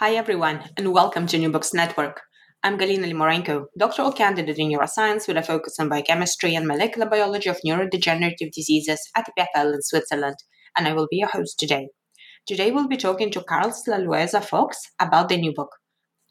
[0.00, 2.22] Hi, everyone, and welcome to New Books Network.
[2.62, 7.50] I'm Galina Limorenko, doctoral candidate in neuroscience with a focus on biochemistry and molecular biology
[7.50, 10.36] of neurodegenerative diseases at EPFL in Switzerland,
[10.74, 11.88] and I will be your host today.
[12.46, 15.68] Today, we'll be talking to Carlos Lalueza Fox about the new book,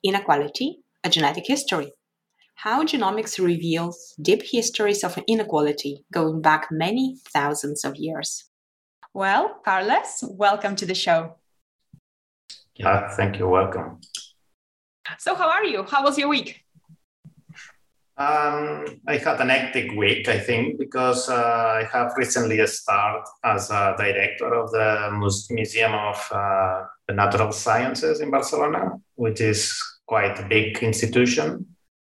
[0.04, 1.92] Inequality A Genetic History
[2.56, 8.46] How Genomics Reveals Deep Histories of Inequality Going Back Many Thousands of Years.
[9.14, 11.36] Well, Carlos, welcome to the show.
[12.80, 13.48] Yeah, thank you.
[13.50, 14.00] Welcome.
[15.18, 15.84] So, how are you?
[15.84, 16.64] How was your week?
[18.18, 23.70] Um, I had an hectic week, I think, because uh, I have recently started as
[23.70, 25.10] a director of the
[25.52, 31.66] Museum of uh, the Natural Sciences in Barcelona, which is quite a big institution.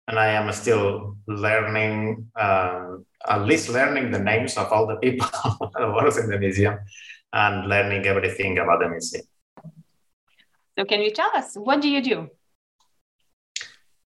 [0.07, 5.29] And I am still learning, uh, at least learning the names of all the people
[5.79, 6.79] that work in the museum
[7.33, 9.25] and learning everything about the museum.
[10.79, 12.31] So, can you tell us what do you do?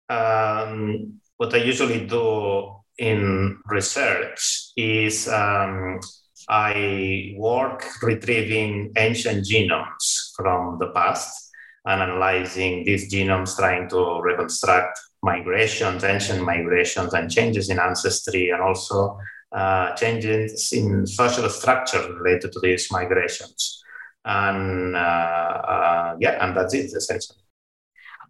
[0.09, 5.99] Um, what I usually do in research is um,
[6.49, 11.51] I work retrieving ancient genomes from the past
[11.85, 18.63] and analyzing these genomes, trying to reconstruct migrations, ancient migrations, and changes in ancestry, and
[18.63, 19.19] also
[19.51, 23.82] uh, changes in social structure related to these migrations
[24.25, 27.39] and uh, uh, yeah, and that's it essentially.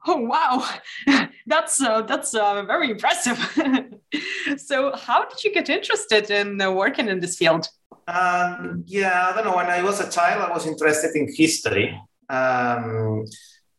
[0.07, 0.69] Oh wow,
[1.47, 3.39] that's uh, that's uh, very impressive.
[4.57, 7.69] so, how did you get interested in uh, working in this field?
[8.09, 9.57] Um, yeah, I don't know.
[9.57, 11.99] When I was a child, I was interested in history.
[12.29, 13.25] Um,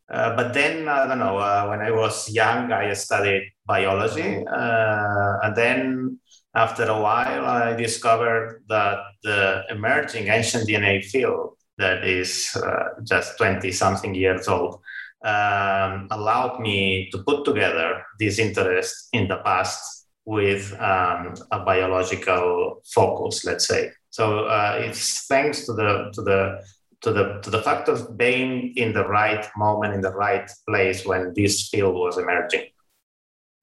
[0.09, 1.38] uh, but then I don't know.
[1.38, 6.19] Uh, when I was young, I studied biology, uh, and then
[6.55, 13.38] after a while, I discovered that the emerging ancient DNA field that is uh, just
[13.38, 14.81] 20 something years old
[15.23, 22.81] um, allowed me to put together this interest in the past with um, a biological
[22.85, 23.91] focus, let's say.
[24.09, 26.62] So uh, it's thanks to the to the
[27.01, 31.06] to the to the fact of being in the right moment in the right place
[31.06, 32.66] when this field was emerging.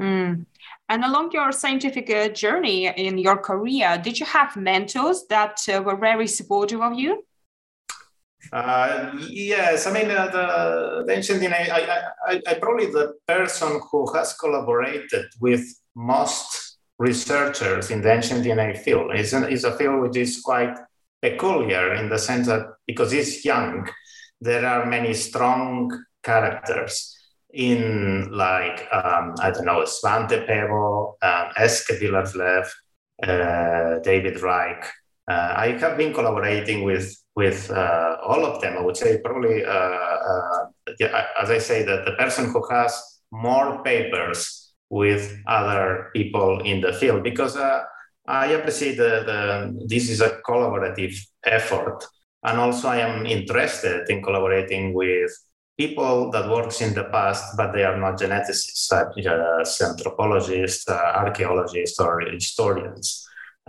[0.01, 0.47] Mm.
[0.89, 5.83] And along your scientific uh, journey in your career, did you have mentors that uh,
[5.83, 7.25] were very supportive of you?
[8.53, 11.71] Uh, yes, I mean uh, the, the ancient DNA.
[11.71, 15.65] I, I, I probably the person who has collaborated with
[15.95, 19.15] most researchers in the ancient DNA field.
[19.15, 20.77] is an, is a field which is quite
[21.23, 23.89] peculiar in the sense that because it's young,
[24.41, 25.91] there are many strong
[26.23, 27.17] characters
[27.53, 32.67] in like um, I don't know Svante Pääbo, um, Eske Willerslev,
[33.23, 34.85] uh, David Reich.
[35.31, 38.73] Uh, I have been collaborating with with uh, all of them.
[38.79, 40.61] I would say probably, uh, uh,
[41.01, 42.93] yeah, as I say, that the person who has
[43.49, 44.41] more papers
[45.01, 47.81] with other people in the field, because uh,
[48.27, 49.13] I appreciate the,
[49.93, 51.15] this is a collaborative
[51.59, 51.99] effort.
[52.43, 55.31] And also I am interested in collaborating with
[55.79, 59.13] people that works in the past, but they are not geneticists, such
[59.89, 63.07] anthropologists, uh, archaeologists, or historians.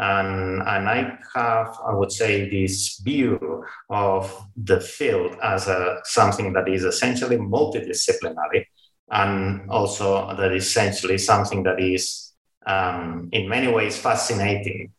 [0.02, 6.54] And, and I have, I would say, this view of the field as a, something
[6.54, 8.66] that is essentially multidisciplinary
[9.12, 12.34] and also that is essentially something that is
[12.66, 14.92] um, in many ways fascinating.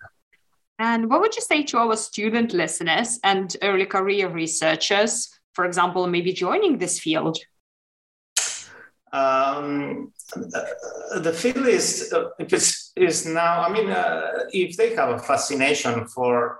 [0.78, 6.06] And what would you say to our student listeners and early career researchers, for example,
[6.06, 7.38] maybe joining this field?
[9.12, 13.62] Um, the field is uh, is, is now.
[13.62, 16.58] I mean, uh, if they have a fascination for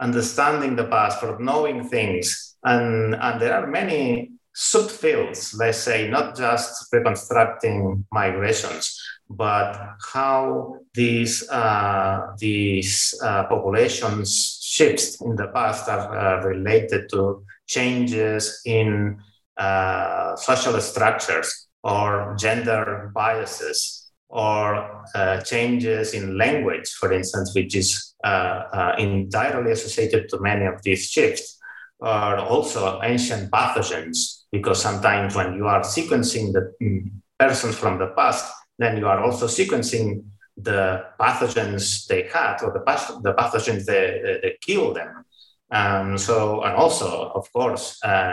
[0.00, 5.56] understanding the past, for knowing things, and and there are many subfields.
[5.58, 15.36] Let's say not just reconstructing migrations, but how these uh, these uh, populations shifts in
[15.36, 19.18] the past are uh, related to changes in
[19.56, 28.14] uh, social structures or gender biases or uh, changes in language, for instance, which is
[28.24, 31.58] uh, uh, entirely associated to many of these shifts,
[32.00, 38.08] or also ancient pathogens because sometimes when you are sequencing the mm, persons from the
[38.16, 40.22] past, then you are also sequencing
[40.56, 42.82] the pathogens they had or the,
[43.22, 45.24] the pathogens that, that kill them.
[45.70, 48.32] Um, so, and also, of course, uh,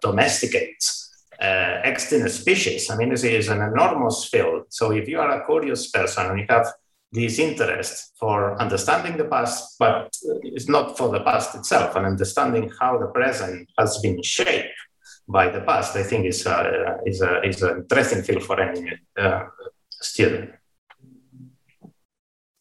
[0.00, 1.01] domesticates
[1.42, 2.88] uh, extinct species.
[2.88, 4.66] I mean, this is an enormous field.
[4.68, 6.66] So, if you are a curious person and you have
[7.10, 12.70] this interest for understanding the past, but it's not for the past itself, and understanding
[12.80, 14.68] how the present has been shaped
[15.28, 18.92] by the past, I think is a, is a, is an interesting field for any
[19.18, 19.44] uh,
[19.90, 20.52] student.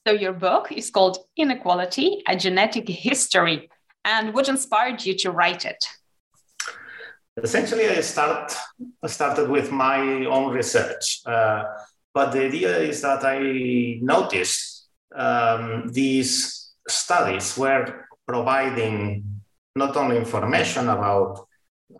[0.08, 3.70] So, your book is called Inequality A Genetic History.
[4.04, 5.86] And what inspired you to write it?
[7.38, 8.54] Essentially, I, start,
[9.02, 11.22] I started with my own research.
[11.26, 11.64] Uh,
[12.14, 19.24] but the idea is that I noticed um, these studies were providing
[19.76, 21.48] not only information about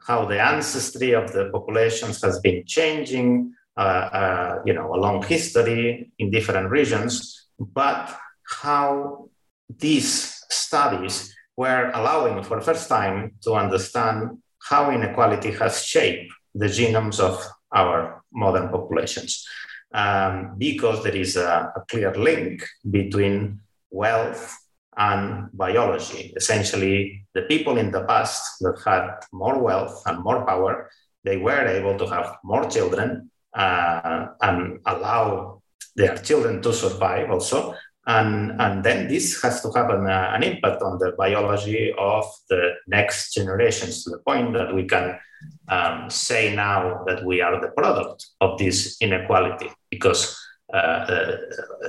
[0.06, 5.24] how the ancestry of the populations has been changing, uh, uh, you know, a long
[5.24, 9.30] history in different regions, but how
[9.70, 16.68] these studies were allowing for the first time to understand how inequality has shaped the
[16.68, 17.44] genomes of
[17.74, 19.46] our modern populations.
[19.94, 23.60] Um, because there is a, a clear link between
[23.90, 24.56] wealth
[24.98, 26.34] and biology.
[26.36, 30.90] Essentially, the people in the past that had more wealth and more power,
[31.24, 35.62] they were able to have more children uh, and allow
[35.96, 37.76] their children to survive also.
[38.08, 42.26] And, and then this has to have an, uh, an impact on the biology of
[42.50, 45.20] the next generations to the point that we can
[45.68, 50.38] um, say now that we are the product of this inequality because
[50.74, 51.38] uh, uh,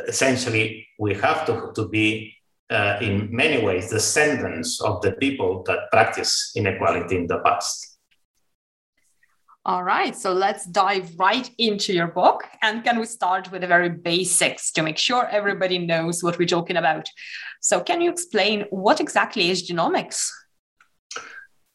[0.08, 2.34] essentially we have to, to be
[2.70, 7.91] uh, in many ways descendants of the people that practice inequality in the past.
[9.64, 12.48] All right, so let's dive right into your book.
[12.62, 16.48] And can we start with the very basics to make sure everybody knows what we're
[16.48, 17.08] talking about?
[17.60, 20.28] So, can you explain what exactly is genomics?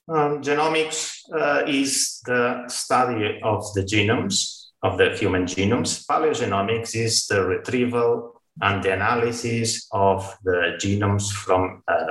[0.09, 6.05] Um, genomics uh, is the study of the genomes, of the human genomes.
[6.05, 12.05] Paleogenomics is the retrieval and the analysis of the genomes from uh,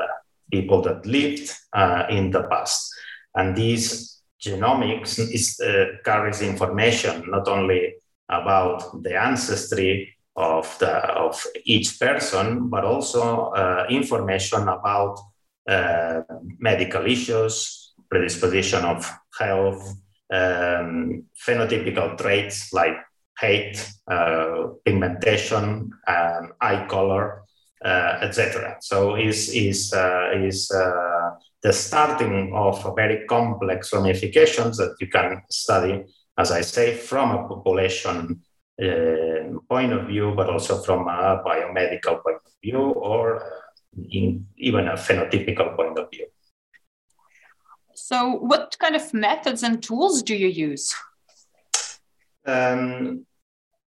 [0.51, 2.91] people that lived uh, in the past.
[3.35, 7.95] And these genomics is, uh, carries information not only
[8.29, 15.19] about the ancestry of, the, of each person, but also uh, information about
[15.69, 16.23] uh,
[16.59, 19.97] medical issues, predisposition of health,
[20.33, 22.97] um, phenotypical traits like
[23.39, 27.43] height, uh, pigmentation, um, eye color,
[27.85, 28.77] uh, etc.
[28.81, 30.71] So is is uh, is
[31.67, 36.05] the starting of very complex ramifications that you can study,
[36.39, 38.41] as I say, from a population
[38.81, 42.79] uh, point of view, but also from a biomedical point of view
[43.09, 43.43] or
[44.13, 46.27] in even a phenotypical point of view.
[47.95, 50.95] So, what kind of methods and tools do you use?
[52.45, 53.27] Um,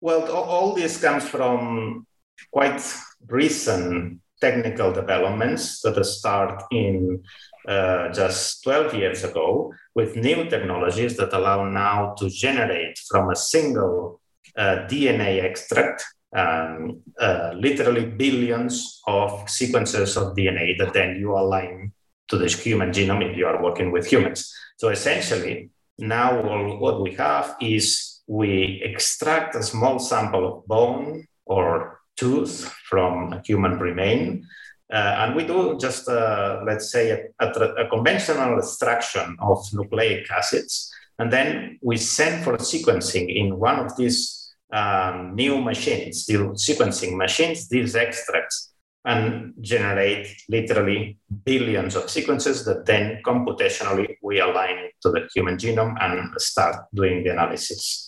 [0.01, 2.07] well, all this comes from
[2.51, 2.81] quite
[3.27, 7.23] recent technical developments that start in
[7.69, 13.37] uh, just 12 years ago with new technologies that allow now to generate from a
[13.37, 14.21] single
[14.57, 16.05] uh, DNA extract
[16.37, 21.93] um, uh, literally billions of sequences of DNA that then you align
[22.29, 24.53] to the human genome if you are working with humans.
[24.77, 31.27] So essentially, now all, what we have is we extract a small sample of bone
[31.47, 34.47] or tooth from a human remain
[34.93, 40.31] uh, and we do just, uh, let's say, a, a, a, conventional extraction of nucleic
[40.31, 40.93] acids.
[41.19, 47.17] And then we send for sequencing in one of these um, new machines, the sequencing
[47.17, 48.73] machines, these extracts,
[49.05, 55.97] and generate literally billions of sequences that then computationally we align to the human genome
[56.01, 58.06] and start doing the analysis.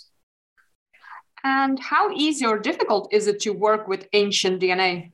[1.48, 5.12] And how easy or difficult is it to work with ancient DNA?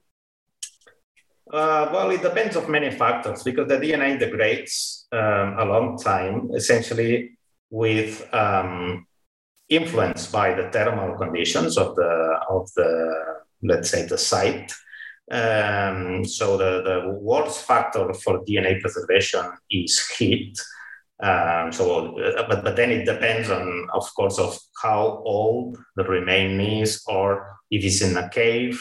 [1.58, 6.50] Uh, well, it depends of many factors because the DNA degrades um, a long time,
[6.60, 7.38] essentially
[7.70, 9.06] with um,
[9.68, 12.12] influenced by the thermal conditions of the
[12.56, 12.90] of the
[13.62, 14.72] let's say the site.
[15.30, 16.98] Um, so the, the
[17.30, 20.58] worst factor for DNA preservation is heat.
[21.24, 26.04] Um, so, uh, but, but then it depends on, of course, of how old the
[26.04, 28.78] remain is, or if it's in a cave,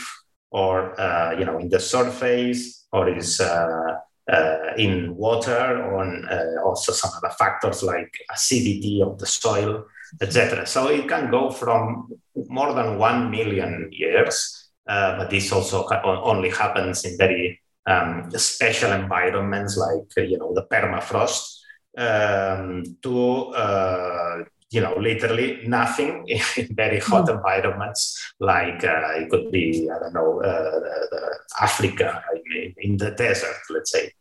[0.51, 3.95] or uh, you know in the surface or is uh,
[4.31, 9.85] uh, in water, on uh, also some other factors like acidity of the soil,
[10.21, 10.65] etc.
[10.65, 16.49] So it can go from more than one million years, uh, but this also only
[16.49, 21.62] happens in very um, special environments like you know the permafrost
[21.97, 27.35] um, to uh, you know literally nothing in very hot mm.
[27.35, 30.79] environments like uh, it could be I don't know uh,
[31.61, 32.23] Africa
[32.55, 34.11] in, in the desert, let's say.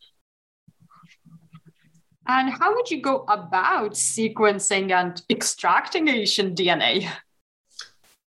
[2.26, 7.08] And how would you go about sequencing and extracting ancient DNA?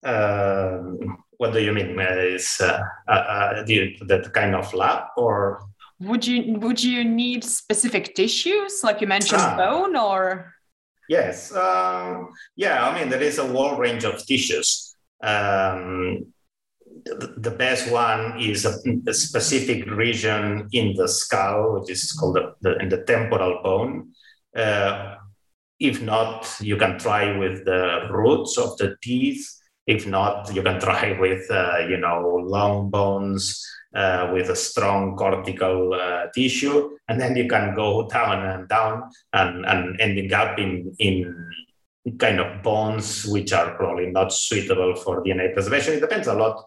[0.04, 2.00] Um, what do you mean?
[2.00, 5.62] Uh, is uh, uh, uh that kind of lab or?
[6.02, 9.56] Would you would you need specific tissues, like you mentioned, ah.
[9.56, 10.54] bone or?
[11.08, 12.88] Yes, um, yeah.
[12.88, 14.96] I mean, there is a whole range of tissues.
[15.24, 16.34] Um,
[17.06, 18.76] the best one is a,
[19.08, 24.12] a, specific region in the skull, which is called the, the in the temporal bone.
[24.56, 25.16] Uh,
[25.80, 29.48] if not, you can try with the roots of the teeth.
[29.86, 33.64] If not, you can try with uh, you know long bones
[33.96, 39.10] uh, with a strong cortical uh, tissue, and then you can go down and down
[39.34, 41.34] and, and ending up in in
[42.20, 45.96] kind of bones which are probably not suitable for DNA preservation.
[45.96, 46.64] It depends a lot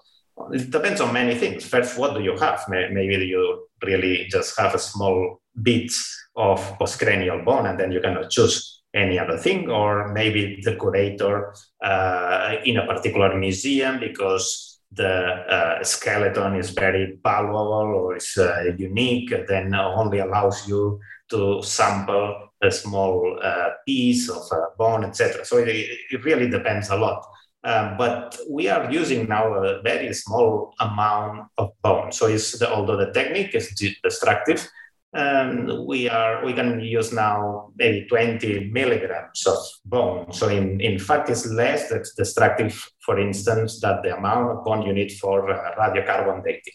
[0.52, 1.66] it depends on many things.
[1.66, 2.64] First, what do you have?
[2.68, 5.92] Maybe you really just have a small bit
[6.37, 9.70] of postcranial bone, and then you cannot choose any other thing.
[9.70, 17.18] Or maybe the curator uh, in a particular museum, because the uh, skeleton is very
[17.23, 20.99] valuable or is uh, unique, then only allows you
[21.30, 24.42] to sample a small uh, piece of
[24.78, 25.45] bone, etc.
[25.45, 27.25] So it, it really depends a lot.
[27.64, 32.12] Um, but we are using now a very small amount of bone.
[32.12, 34.68] So the, although the technique is destructive,
[35.15, 40.33] um, we are we can use now maybe 20 milligrams of bone.
[40.33, 44.83] So in, in fact, it's less that's destructive, for instance, that the amount of bone
[44.83, 46.73] you need for uh, radiocarbon dating.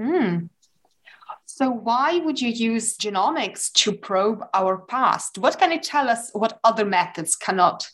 [0.00, 0.48] Mm.
[1.46, 5.38] So why would you use genomics to probe our past?
[5.38, 7.88] What can it tell us what other methods cannot?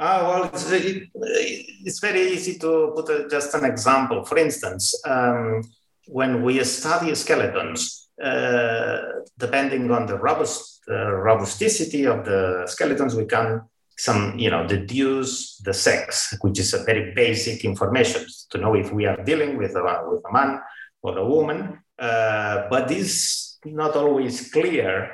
[0.00, 4.24] Ah, well, it's, it, it's very easy to put a, just an example.
[4.24, 5.62] For instance, um,
[6.08, 8.98] when we study skeletons, uh,
[9.38, 13.60] depending on the robust uh, robusticity of the skeletons, we can
[13.98, 18.92] some you know deduce the sex, which is a very basic information to know if
[18.92, 20.60] we are dealing with a with a man
[21.02, 21.78] or a woman.
[21.98, 25.10] Uh, but this is not always clear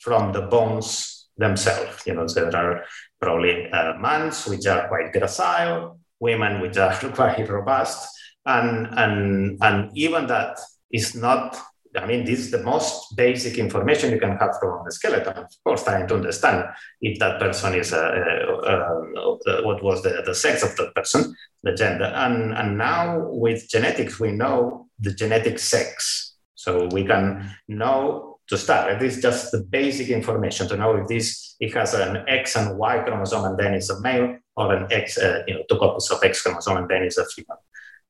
[0.00, 2.02] from the bones themselves.
[2.06, 2.84] You know, there are
[3.20, 8.08] probably uh, mans which are quite gracile, women which are quite robust,
[8.46, 10.58] and and and even that
[10.92, 11.56] is not.
[11.96, 15.36] I mean, this is the most basic information you can have from the skeleton.
[15.36, 16.64] Of course, trying to understand
[17.00, 21.36] if that person is uh, uh, uh, what was the, the sex of that person,
[21.62, 27.48] the gender, and and now with genetics we know the genetic sex, so we can
[27.68, 28.92] know to start.
[28.92, 32.76] It is just the basic information to know if this it has an X and
[32.76, 36.10] Y chromosome and then it's a male, or an X, uh, you know, two copies
[36.10, 37.58] of X chromosome and then it's a female.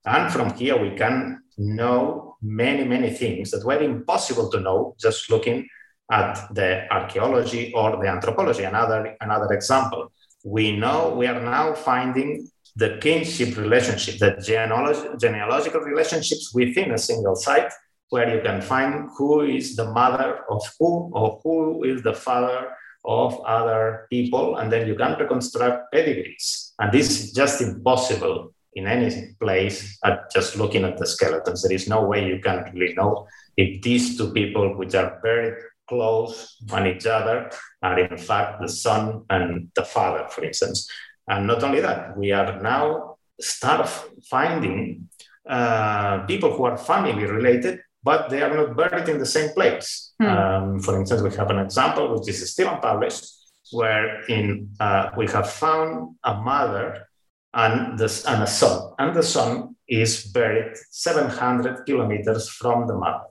[0.04, 5.30] And from here we can know many, many things that were impossible to know just
[5.30, 5.68] looking
[6.10, 8.64] at the archaeology or the anthropology.
[8.64, 10.12] Another, another example,
[10.44, 16.98] we know we are now finding the kinship relationship, the genealog- genealogical relationships within a
[16.98, 17.72] single site
[18.10, 22.68] where you can find who is the mother of who or who is the father
[23.04, 26.72] of other people, and then you can reconstruct pedigrees.
[26.78, 31.62] And this is just impossible in any place at just looking at the skeletons.
[31.62, 33.26] There is no way you can really know
[33.56, 35.54] if these two people, which are very
[35.88, 37.50] close on each other,
[37.82, 40.88] are in fact the son and the father, for instance.
[41.28, 43.88] And not only that, we are now start
[44.28, 45.08] finding
[45.48, 50.12] uh, people who are family related but they are not buried in the same place.
[50.20, 50.26] Hmm.
[50.26, 53.24] Um, for instance, we have an example which is still unpublished,
[53.72, 57.08] where in uh, we have found a mother
[57.54, 63.26] and, the, and a son, and the son is buried 700 kilometers from the mother.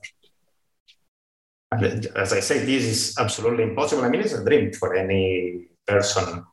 [1.72, 4.04] And as I say, this is absolutely impossible.
[4.04, 6.46] I mean, it's a dream for any person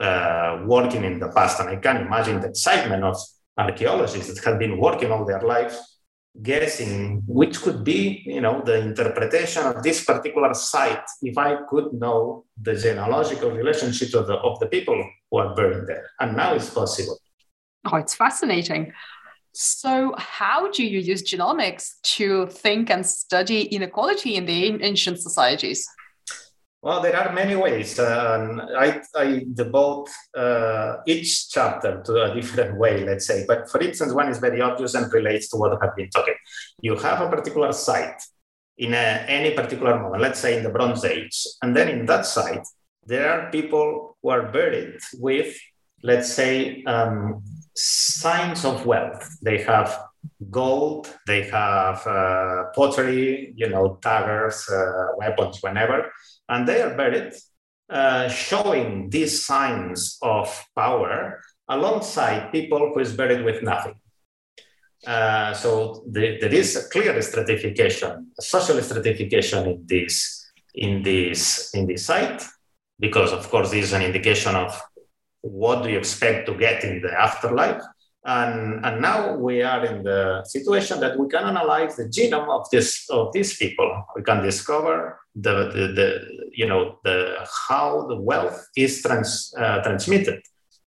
[0.00, 3.16] uh, working in the past, and I can imagine the excitement of
[3.56, 5.91] archaeologists that have been working all their lives
[6.40, 11.92] guessing which could be you know the interpretation of this particular site if i could
[11.92, 14.96] know the genealogical relationship of the, of the people
[15.32, 16.10] who are buried there.
[16.20, 17.18] And now it's possible.
[17.86, 18.92] Oh it's fascinating.
[19.54, 25.86] So, how do you use genomics to think and study inequality in the ancient societies?
[26.82, 27.96] Well, there are many ways.
[28.00, 33.44] Um, I, I devote uh, each chapter to a different way, let's say.
[33.46, 36.34] But for instance, one is very obvious and relates to what I've been talking.
[36.80, 38.20] You have a particular site
[38.78, 41.46] in a, any particular moment, let's say in the Bronze Age.
[41.62, 42.66] And then in that site,
[43.06, 45.56] there are people who are buried with,
[46.02, 47.44] let's say, um,
[47.76, 49.24] signs of wealth.
[49.40, 49.96] They have
[50.50, 56.10] gold, they have uh, pottery, you know, daggers, uh, weapons, whenever
[56.48, 57.32] and they are buried,
[57.90, 63.94] uh, showing these signs of power alongside people who is buried with nothing.
[65.06, 71.70] Uh, so the, there is a clear stratification, a social stratification in this, in this,
[71.74, 72.42] in this site,
[73.00, 74.80] because of course this is an indication of
[75.40, 77.82] what do you expect to get in the afterlife.
[78.24, 82.68] And, and now we are in the situation that we can analyze the genome of
[82.70, 83.90] this of these people.
[84.14, 89.82] We can discover the, the, the you know the how the wealth is trans, uh,
[89.82, 90.40] transmitted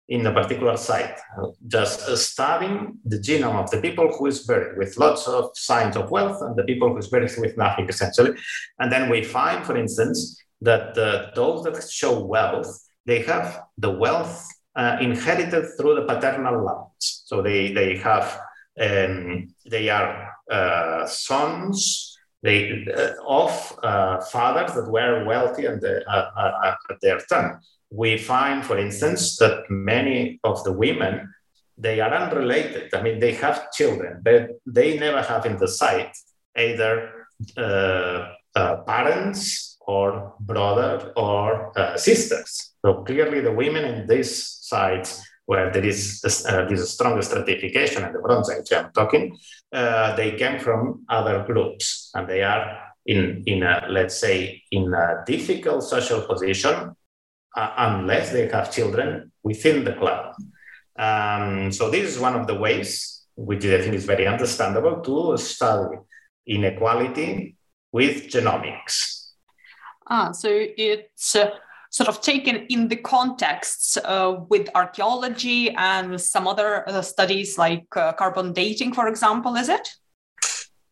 [0.07, 1.19] in a particular site.
[1.67, 6.09] Just studying the genome of the people who is buried with lots of signs of
[6.09, 8.31] wealth and the people who is buried with nothing essentially.
[8.79, 13.91] And then we find, for instance, that uh, those that show wealth, they have the
[13.91, 14.47] wealth
[14.79, 17.05] uh, inherited through the paternal lines.
[17.29, 18.27] So they, they have,
[18.79, 20.11] um, they are
[20.49, 23.51] uh, sons they, uh, of
[23.83, 27.59] uh, fathers that were wealthy and uh, uh, at their time.
[27.91, 31.33] We find, for instance, that many of the women,
[31.77, 32.93] they are unrelated.
[32.93, 36.11] I mean, they have children, but they never have in the sight
[36.55, 36.93] either
[38.85, 42.51] parents or brother or sisters.
[42.83, 44.33] So clearly the women in these
[44.71, 45.09] sites
[45.49, 49.35] where there is this, uh, this strong stratification in the Bronze Age, I'm talking,
[49.73, 52.77] uh, they came from other groups and they are
[53.07, 56.75] in, in a, let's say, in a difficult social position
[57.57, 60.33] uh, unless they have children within the clan.
[60.99, 65.35] Um, so this is one of the ways, which I think is very understandable, to
[65.37, 65.97] study
[66.45, 67.55] inequality
[67.91, 69.18] with genomics.
[70.09, 71.51] Ah, so it's uh,
[71.91, 77.85] sort of taken in the contexts uh, with archaeology and some other uh, studies like
[77.95, 79.87] uh, carbon dating, for example, is it?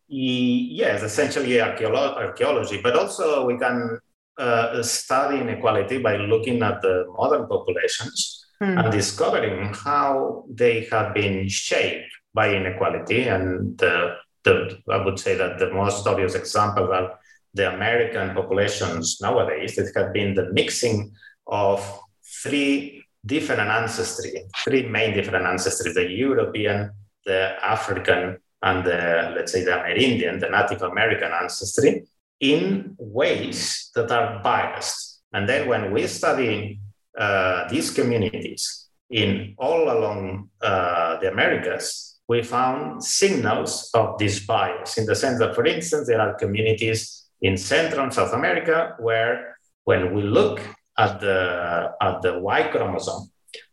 [0.08, 4.00] Yes, essentially archeolo- archaeology, but also we can
[4.38, 8.78] uh, study inequality by looking at the modern populations hmm.
[8.78, 13.24] and discovering how they have been shaped by inequality.
[13.24, 17.17] And the, the, I would say that the most obvious example are
[17.54, 21.12] the American populations nowadays, it has been the mixing
[21.46, 22.00] of
[22.42, 26.90] three different ancestry, three main different ancestries, the European,
[27.24, 32.04] the African, and the, let's say, the Amerindian, the Native American ancestry,
[32.40, 35.22] in ways that are biased.
[35.32, 36.80] And then when we study
[37.18, 44.98] uh, these communities in all along uh, the Americas, we found signals of this bias
[44.98, 49.56] in the sense that, for instance, there are communities in Central and South America, where
[49.84, 50.60] when we look
[50.98, 53.30] at the, at the Y chromosome,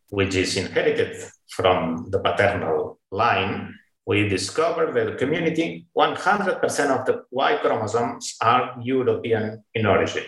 [0.09, 1.17] which is inherited
[1.49, 3.73] from the paternal line,
[4.05, 10.23] we discover that the community, 100% of the Y chromosomes are European in origin.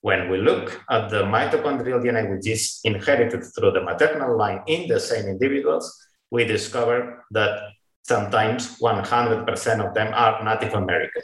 [0.00, 4.88] When we look at the mitochondrial DNA, which is inherited through the maternal line in
[4.88, 5.84] the same individuals,
[6.30, 7.60] we discover that
[8.02, 11.22] sometimes 100% of them are Native American.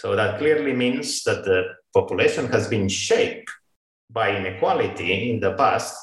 [0.00, 3.50] So that clearly means that the population has been shaped
[4.08, 5.94] by inequality in the past,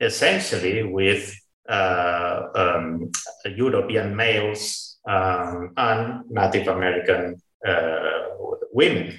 [0.00, 1.34] essentially with
[1.68, 3.10] uh, um,
[3.44, 8.28] European males um, and Native American uh,
[8.72, 9.18] women.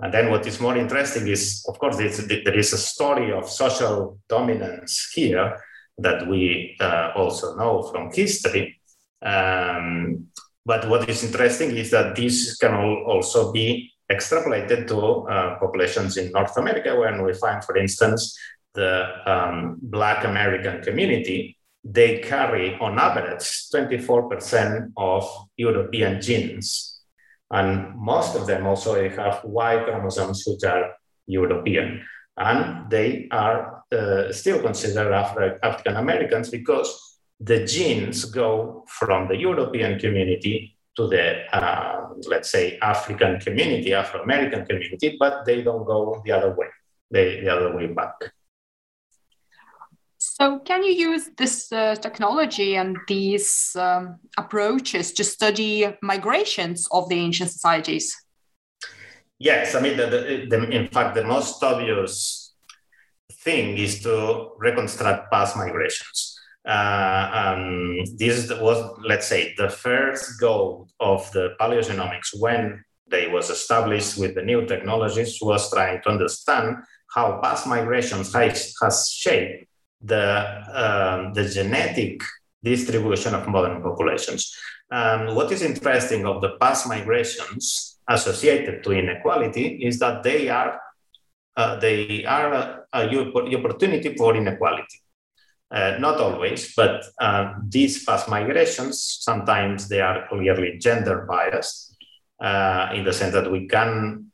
[0.00, 4.18] And then what is more interesting is, of course, there is a story of social
[4.26, 5.60] dominance here
[5.98, 8.80] that we uh, also know from history.
[9.20, 10.28] Um,
[10.66, 16.32] but what is interesting is that this can also be extrapolated to uh, populations in
[16.32, 18.36] North America, when we find, for instance,
[18.74, 25.24] the um, Black American community, they carry on average 24% of
[25.56, 27.00] European genes.
[27.50, 30.92] And most of them also have Y chromosomes, which are
[31.26, 32.02] European.
[32.36, 39.36] And they are uh, still considered Afri- African Americans because the genes go from the
[39.36, 45.84] European community to the, uh, let's say, African community, Afro American community, but they don't
[45.86, 46.66] go the other way,
[47.10, 48.14] they, the other way back.
[50.18, 57.08] So, can you use this uh, technology and these um, approaches to study migrations of
[57.08, 58.14] the ancient societies?
[59.38, 62.52] Yes, I mean, the, the, the, in fact, the most obvious
[63.32, 66.29] thing is to reconstruct past migrations.
[66.66, 73.50] Uh, um, this was, let's say, the first goal of the paleogenomics when they was
[73.50, 76.76] established with the new technologies was trying to understand
[77.14, 79.66] how past migrations has, has shaped
[80.00, 82.22] the, um, the genetic
[82.62, 84.54] distribution of modern populations.
[84.90, 90.80] Um, what is interesting of the past migrations associated to inequality is that they are
[91.56, 94.98] uh, they are a, a, opportunity for inequality.
[95.72, 101.96] Uh, not always, but uh, these past migrations sometimes they are clearly gender biased
[102.42, 104.32] uh, in the sense that we can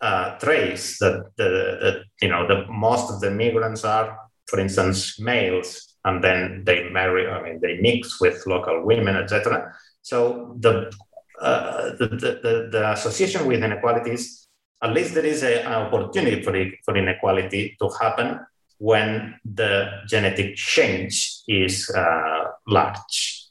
[0.00, 5.20] uh, trace that the, the, you know the most of the migrants are, for instance,
[5.20, 7.28] males, and then they marry.
[7.28, 9.72] I mean, they mix with local women, etc.
[10.02, 10.92] So the,
[11.40, 14.48] uh, the, the, the association with inequalities,
[14.82, 16.52] at least there is a, an opportunity for,
[16.84, 18.40] for inequality to happen
[18.82, 23.46] when the genetic change is uh, large.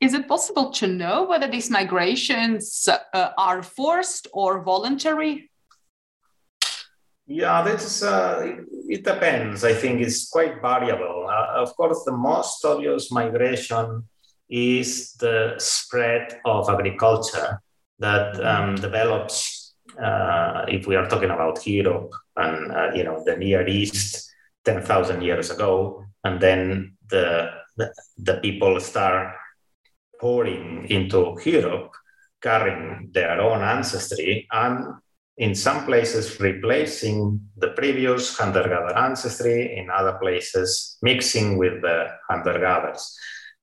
[0.00, 5.50] Is it possible to know whether these migrations uh, are forced or voluntary?
[7.28, 8.56] Yeah, that's uh,
[8.88, 9.62] it, depends.
[9.62, 11.28] I think it's quite variable.
[11.30, 14.02] Uh, of course, the most obvious migration
[14.48, 17.62] is the spread of agriculture
[18.00, 23.36] that um, develops uh, if we are talking about Europe and uh, you know the
[23.36, 24.30] Near East,
[24.64, 27.50] ten thousand years ago, and then the,
[28.16, 29.34] the, people start
[30.20, 31.92] pouring into Europe,
[32.42, 34.94] carrying their own ancestry, and
[35.36, 43.16] in some places replacing the previous hunter-gatherer ancestry, in other places mixing with the hunter-gatherers.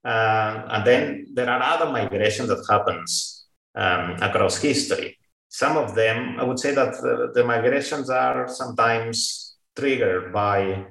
[0.04, 5.18] Uh, and then there are other migrations that happens um, across history
[5.52, 10.86] some of them, I would say that the, the migrations are sometimes triggered by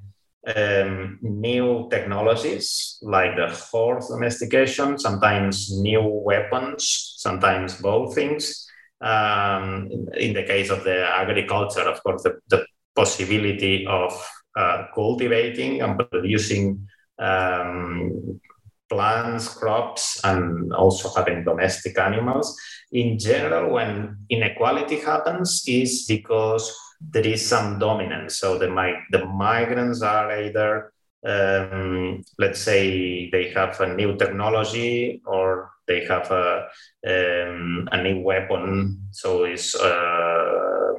[0.54, 8.66] um, new technologies like the horse domestication, sometimes new weapons, sometimes both things.
[9.00, 14.12] Um, in the case of the agriculture, of course, the, the possibility of
[14.58, 16.86] uh, cultivating and producing
[17.18, 18.38] um,
[18.90, 22.58] plants, crops, and also having domestic animals.
[22.92, 28.38] In general, when inequality happens, is because there is some dominance.
[28.38, 28.68] So the,
[29.10, 30.92] the migrants are either,
[31.24, 36.66] um, let's say, they have a new technology or they have a,
[37.06, 39.06] um, a new weapon.
[39.12, 40.94] So it's, uh,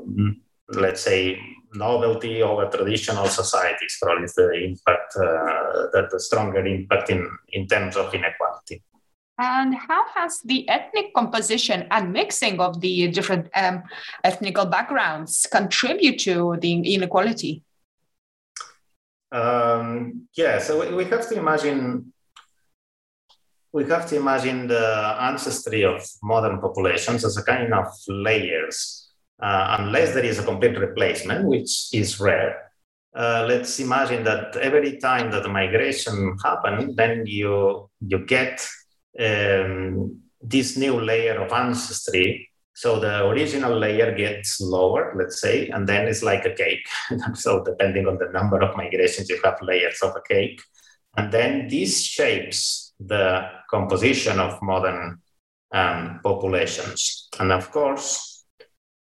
[0.70, 1.40] let's say,
[1.74, 7.68] novelty over traditional societies probably is the impact uh, that the stronger impact in, in
[7.68, 8.82] terms of inequality.
[9.38, 13.84] And how has the ethnic composition and mixing of the different um,
[14.24, 17.64] ethnical backgrounds contribute to the inequality?
[19.32, 22.12] Um, yeah so we, we have to imagine
[23.72, 29.11] we have to imagine the ancestry of modern populations as a kind of layers
[29.42, 32.72] uh, unless there is a complete replacement, which is rare.
[33.14, 38.66] Uh, let's imagine that every time that the migration happens, then you you get
[39.20, 42.48] um, this new layer of ancestry.
[42.74, 46.88] So the original layer gets lower, let's say, and then it's like a cake.
[47.34, 50.62] so depending on the number of migrations, you have layers of a cake,
[51.18, 55.20] and then this shapes the composition of modern
[55.74, 57.28] um, populations.
[57.40, 58.31] And of course,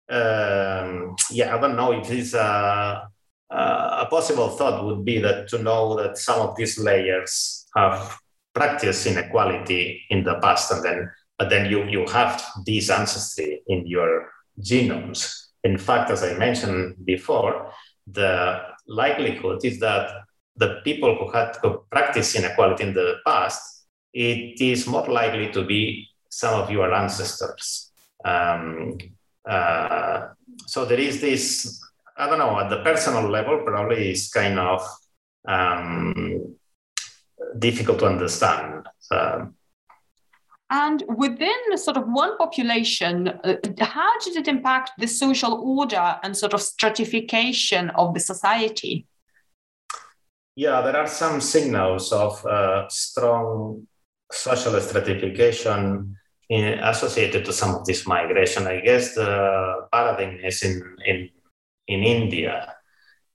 [0.09, 3.09] um, yeah, I don't know if it's a,
[3.49, 8.17] a possible thought would be that to know that some of these layers have
[8.53, 13.85] practiced inequality in the past, and then but then you you have this ancestry in
[13.87, 15.49] your genomes.
[15.63, 17.71] In fact, as I mentioned before,
[18.07, 20.11] the likelihood is that
[20.55, 25.65] the people who had to practice inequality in the past, it is more likely to
[25.65, 27.91] be some of your ancestors.
[28.23, 28.97] Um,
[29.47, 30.27] uh,
[30.65, 31.81] so there is this,
[32.17, 34.81] I don't know, at the personal level, probably is kind of
[35.47, 36.55] um,
[37.59, 38.87] difficult to understand.
[38.99, 39.51] So,
[40.69, 46.35] and within sort of one population, uh, how did it impact the social order and
[46.35, 49.05] sort of stratification of the society?
[50.55, 53.87] Yeah, there are some signals of uh, strong
[54.31, 56.17] social stratification
[56.49, 58.67] in, associated to some of this migration.
[58.67, 61.29] I guess the paradigm is in, in,
[61.87, 62.75] in India,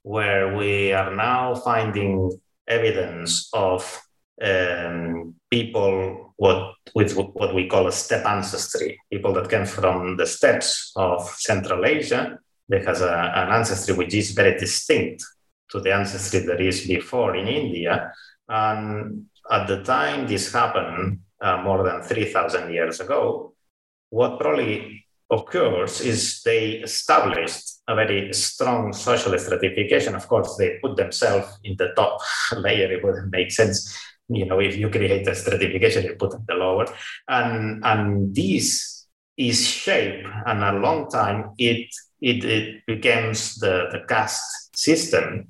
[0.03, 2.31] where we are now finding
[2.67, 4.01] evidence of
[4.41, 10.25] um, people what with what we call a steppe ancestry, people that came from the
[10.25, 12.39] steppes of Central Asia.
[12.67, 15.23] They has a, an ancestry which is very distinct
[15.69, 18.11] to the ancestry that is before in India.
[18.49, 23.53] And at the time this happened, uh, more than 3,000 years ago,
[24.09, 30.15] what probably occurs is they established a very strong social stratification.
[30.15, 32.19] Of course, they put themselves in the top
[32.57, 32.91] layer.
[32.91, 33.97] It wouldn't make sense
[34.33, 36.85] you know, if you create a stratification, you put the lower.
[37.27, 41.87] And, and this is shape and a long time it,
[42.21, 45.47] it, it becomes the, the caste system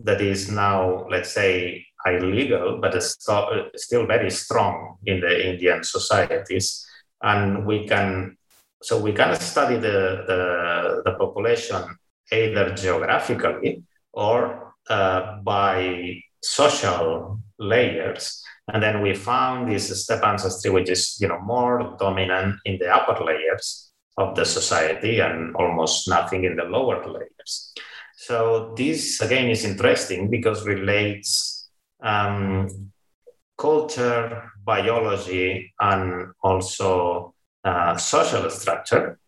[0.00, 6.86] that is now, let's say, illegal, but still very strong in the Indian societies.
[7.22, 8.36] And we can,
[8.82, 11.98] so we can study the, the, the population
[12.32, 13.82] either geographically
[14.12, 18.42] or uh, by social layers.
[18.72, 22.88] And then we found this steppe ancestry, which is you know more dominant in the
[22.94, 27.72] upper layers of the society and almost nothing in the lower layers.
[28.16, 31.49] So this again is interesting because relates
[32.02, 32.90] um,
[33.58, 37.34] culture, biology, and also
[37.64, 39.18] uh, social structure,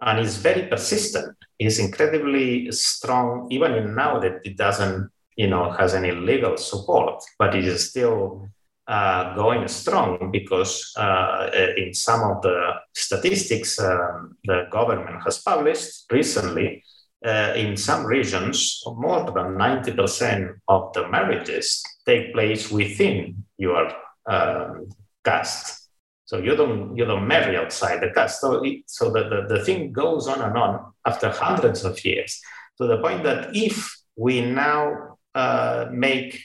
[0.00, 1.36] and it's very persistent.
[1.58, 7.54] It's incredibly strong even now that it doesn't you know has any legal support, but
[7.54, 8.48] it is still
[8.88, 16.10] uh, going strong because uh, in some of the statistics um, the government has published
[16.10, 16.82] recently,
[17.24, 23.92] uh, in some regions, more than 90% of the marriages take place within your
[24.26, 24.88] um,
[25.24, 25.88] caste.
[26.24, 28.40] So you don't you don't marry outside the caste.
[28.40, 32.40] So, it, so the, the, the thing goes on and on after hundreds of years
[32.78, 36.42] to the point that if we now uh, make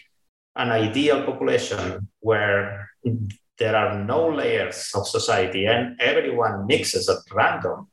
[0.56, 2.90] an ideal population where
[3.58, 7.88] there are no layers of society and everyone mixes at random,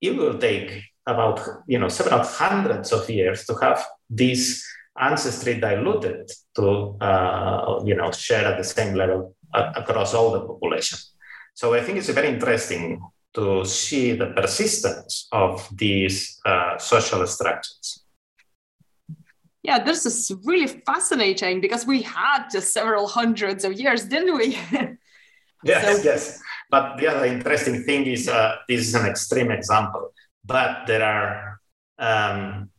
[0.00, 4.64] it will take about you know several hundreds of years to have this
[4.98, 10.98] ancestry diluted to uh, you know share at the same level across all the population.
[11.54, 13.00] So I think it's very interesting
[13.34, 18.04] to see the persistence of these uh, social structures.
[19.62, 24.58] Yeah, this is really fascinating because we had just several hundreds of years, didn't we?
[25.64, 26.40] yes, so- yes.
[26.70, 30.12] But the other interesting thing is uh, this is an extreme example,
[30.44, 31.60] but there are,
[31.98, 32.70] um,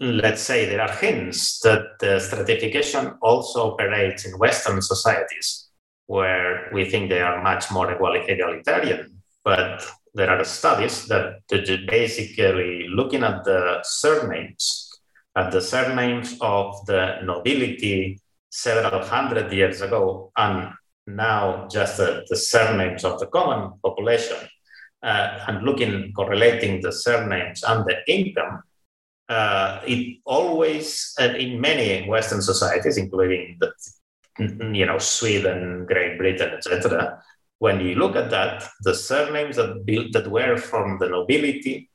[0.00, 5.68] let's say, there are hints that the stratification also operates in Western societies
[6.06, 9.22] where we think they are much more egalitarian.
[9.44, 9.84] But
[10.14, 11.40] there are studies that,
[11.88, 14.92] basically looking at the surnames
[15.36, 20.68] at the surnames of the nobility several hundred years ago and
[21.06, 24.36] now just uh, the surnames of the common population
[25.02, 28.62] uh, and looking correlating the surnames and the income
[29.28, 33.72] uh, it always in many western societies including the,
[34.72, 37.22] you know sweden great britain etc
[37.58, 41.90] when you look at that the surnames that, built, that were from the nobility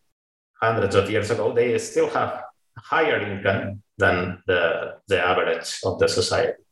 [0.62, 2.44] hundreds of years ago they still have
[2.78, 6.64] higher income than the, the average of the society.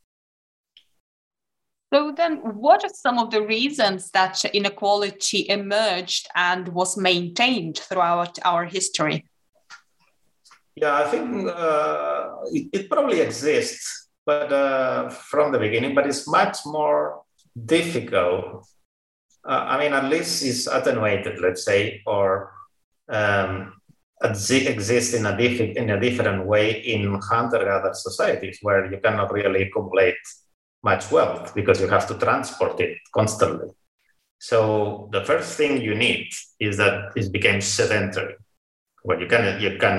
[1.95, 8.37] So then what are some of the reasons that inequality emerged and was maintained throughout
[8.43, 9.23] our history?
[10.75, 16.27] Yeah, I think uh, it, it, probably exists, but uh, from the beginning, but it's
[16.27, 17.21] much more
[17.55, 18.67] difficult.
[19.47, 22.51] Uh, I mean, at least it's attenuated, let's say, or
[23.07, 23.71] um,
[24.21, 29.61] exist in a, diff- in a different way in hunter-gatherer societies where you cannot really
[29.61, 30.17] accumulate
[30.85, 33.69] much wealth because you have to transport it constantly.
[34.39, 38.35] So the first thing you need is that it becomes sedentary,
[39.03, 39.97] Well, you can you can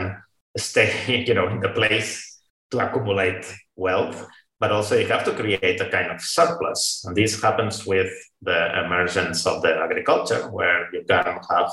[0.57, 2.11] stay you know in the place
[2.71, 3.45] to accumulate
[3.77, 4.27] wealth,
[4.61, 8.61] but also you have to create a kind of surplus, and this happens with the
[8.85, 11.71] emergence of the agriculture, where you can have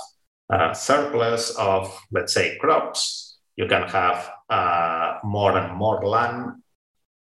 [0.49, 3.37] uh, surplus of, let's say, crops.
[3.55, 6.63] You can have uh, more and more land.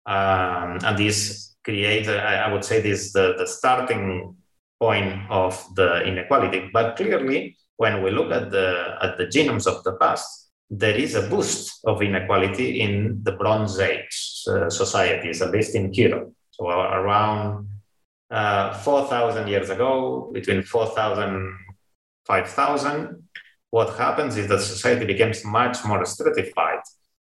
[0.06, 4.36] Um, and this creates, I, I would say, this the, the starting
[4.78, 6.70] point of the inequality.
[6.72, 11.14] But clearly, when we look at the, at the genomes of the past, there is
[11.14, 16.32] a boost of inequality in the Bronze Age uh, societies, at least in Europe.
[16.50, 17.68] So around
[18.30, 21.58] uh, 4,000 years ago, between 4,000
[22.30, 23.28] 5,000,
[23.70, 26.78] what happens is that society becomes much more stratified.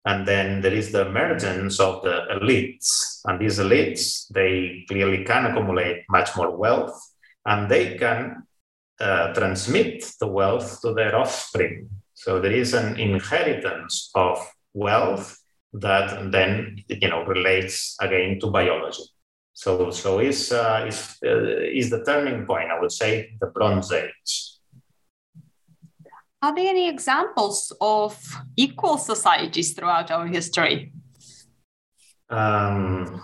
[0.06, 3.22] And then there is the emergence of the elites.
[3.26, 7.00] And these elites, they clearly can accumulate much more wealth
[7.46, 8.44] and they can
[9.00, 11.90] uh, transmit the wealth to their offspring.
[12.14, 14.40] So there is an inheritance of
[14.74, 15.38] wealth
[15.74, 19.04] that then you know relates again to biology.
[19.54, 22.72] So so is uh, is uh, is the turning point?
[22.72, 24.53] I would say the Bronze Age.
[26.44, 28.20] Are there any examples of
[28.58, 30.92] equal societies throughout our history?
[32.30, 33.22] Um,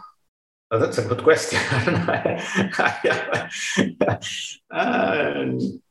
[0.71, 1.59] oh, that's a good question.
[4.71, 5.81] um,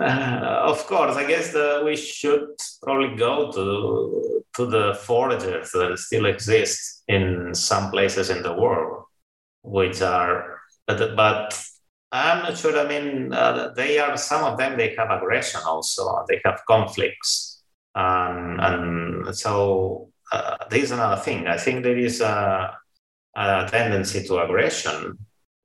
[0.00, 5.98] uh, of course, I guess the, we should probably go to to the foragers that
[5.98, 9.04] still exist in some places in the world,
[9.62, 11.62] which are but, but
[12.12, 12.78] I'm not sure.
[12.78, 14.76] I mean, uh, they are some of them.
[14.76, 16.24] They have aggression also.
[16.28, 17.62] They have conflicts,
[17.94, 21.48] um, and so uh, there is another thing.
[21.48, 22.76] I think there is a,
[23.36, 25.18] a, tendency to aggression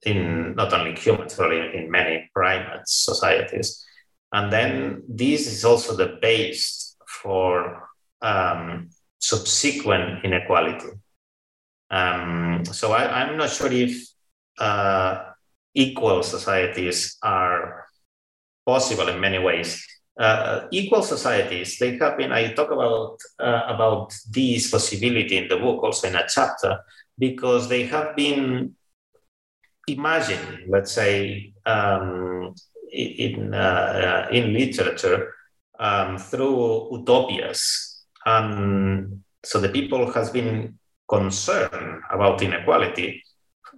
[0.04, 3.86] in not only humans, but in, in many primates societies,
[4.32, 7.90] and then this is also the base for
[8.24, 10.90] um, subsequent inequality.
[11.92, 14.08] Um, so I, am not sure if.
[14.58, 15.29] Uh,
[15.74, 17.86] equal societies are
[18.66, 19.86] possible in many ways.
[20.20, 25.58] Uh, equal societies, they have been, I talk about, uh, about this possibility in the
[25.58, 26.80] book, also in a chapter,
[27.18, 28.76] because they have been
[29.88, 32.54] imagined, let's say, um,
[32.92, 35.34] in, uh, in literature
[35.80, 38.04] um, through utopias.
[38.26, 40.78] Um, so the people has been
[41.08, 43.24] concerned about inequality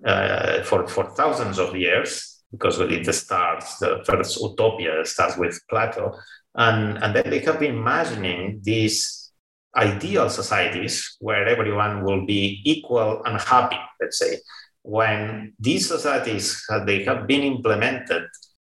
[0.05, 6.13] uh, for, for thousands of years, because it starts, the first utopia starts with Plato.
[6.55, 9.31] And, and then they have been imagining these
[9.75, 14.37] ideal societies where everyone will be equal and happy, let's say.
[14.83, 18.23] When these societies, they have been implemented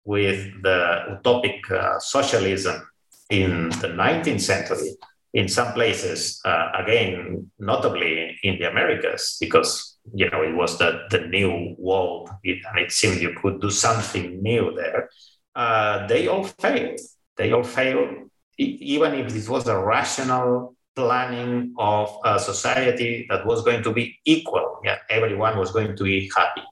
[0.05, 2.81] with the utopic uh, socialism
[3.29, 4.95] in the 19th century,
[5.33, 11.01] in some places, uh, again, notably in the Americas, because you know, it was the,
[11.09, 15.09] the new world, it, and it seemed you could do something new there.
[15.55, 16.99] Uh, they all failed.
[17.35, 23.63] They all failed, even if this was a rational planning of a society that was
[23.63, 24.79] going to be equal.
[24.83, 26.63] Yeah, everyone was going to be happy,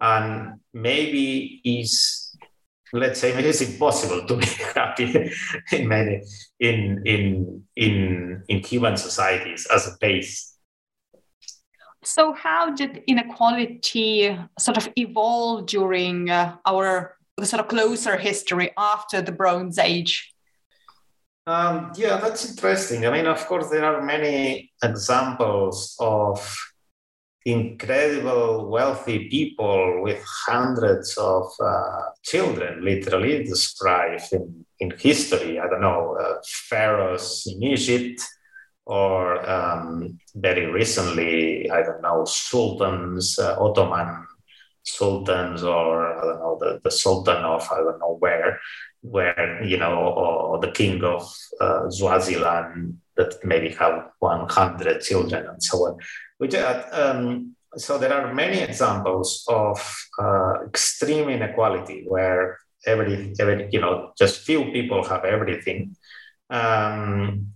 [0.00, 2.36] and maybe is
[2.92, 5.30] let's say maybe it's impossible to be happy
[5.72, 6.22] in many
[6.58, 10.49] in in in in human societies as a base
[12.02, 19.20] so, how did inequality sort of evolve during uh, our sort of closer history after
[19.20, 20.34] the Bronze Age?
[21.46, 23.06] Um, yeah, that's interesting.
[23.06, 26.56] I mean, of course, there are many examples of
[27.44, 35.58] incredible wealthy people with hundreds of uh, children literally described in, in history.
[35.58, 38.22] I don't know, uh, pharaohs in Egypt,
[38.90, 44.26] or um, very recently, I don't know, sultans, uh, Ottoman
[44.82, 48.58] sultans, or I don't know, the, the sultan of I don't know where,
[49.02, 51.22] where, you know, or, the king of
[51.60, 55.96] uh, Swaziland that maybe have 100 children and so on.
[56.38, 59.78] Which, uh, um, so there are many examples of
[60.18, 65.94] uh, extreme inequality where every, every, you know, just few people have everything.
[66.50, 67.52] Um,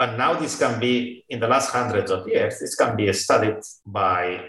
[0.00, 3.58] and now this can be, in the last hundreds of years, this can be studied
[3.84, 4.44] by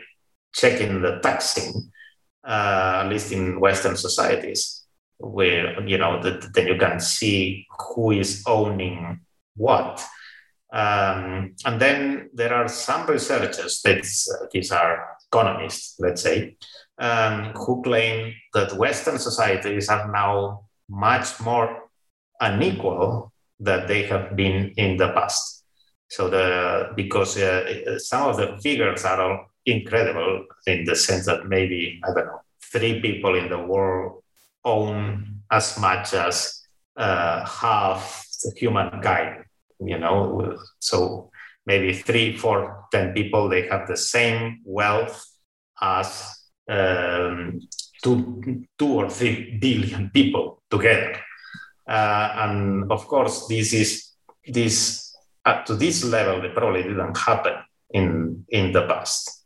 [0.54, 1.92] checking the taxing,
[2.48, 4.86] uh, at least in Western societies,
[5.18, 9.22] where, you know, the, then you can see who is owning
[9.56, 10.04] what.
[10.72, 16.58] Um, and then there are some researchers, that uh, these are economists, let's say,
[17.00, 21.90] um, who claim that Western societies are now much more
[22.40, 25.63] unequal that they have been in the past.
[26.10, 32.02] So the because uh, some of the figures are incredible in the sense that maybe
[32.04, 32.41] I don't know
[32.72, 34.24] three people in the world
[34.63, 36.62] own as much as
[36.95, 39.45] uh, half the humankind.
[39.80, 41.32] You know, so
[41.66, 45.26] maybe three, four, ten people they have the same wealth
[45.82, 46.36] as
[46.68, 47.62] um,
[48.03, 51.20] two, two or three billion people together.
[51.90, 54.14] Uh, and of course, this is
[54.48, 55.16] this
[55.46, 57.56] up to this level, it probably didn't happen
[57.92, 59.46] in in the past.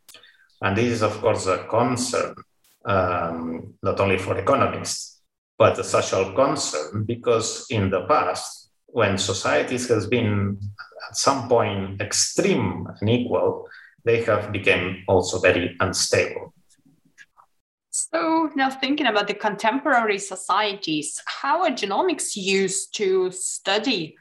[0.61, 2.35] And this is, of course, a concern
[2.85, 5.21] um, not only for economists
[5.57, 10.59] but a social concern because in the past when societies has been
[11.09, 13.67] at some point extreme and equal,
[14.05, 16.53] they have become also very unstable.
[17.95, 24.15] So now thinking about the contemporary societies, how are genomics used to study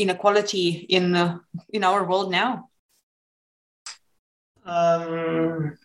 [0.00, 1.38] inequality in uh,
[1.72, 2.70] in our world now?
[4.66, 5.78] Um,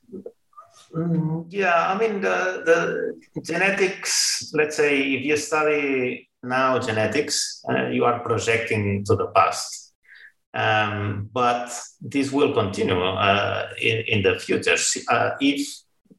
[0.92, 4.50] mm, yeah, I mean the the genetics.
[4.56, 9.94] Let's say if you study now genetics, uh, you are projecting to the past.
[10.56, 11.70] Um, but
[12.02, 14.78] this will continue uh, in, in the future.
[15.08, 15.62] Uh, if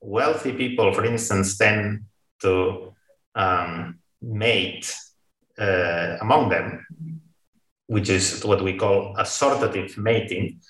[0.01, 2.05] wealthy people, for instance, tend
[2.41, 2.95] to
[3.35, 4.95] um, mate
[5.59, 6.87] uh, among them,
[7.87, 10.61] which is what we call assortative mating,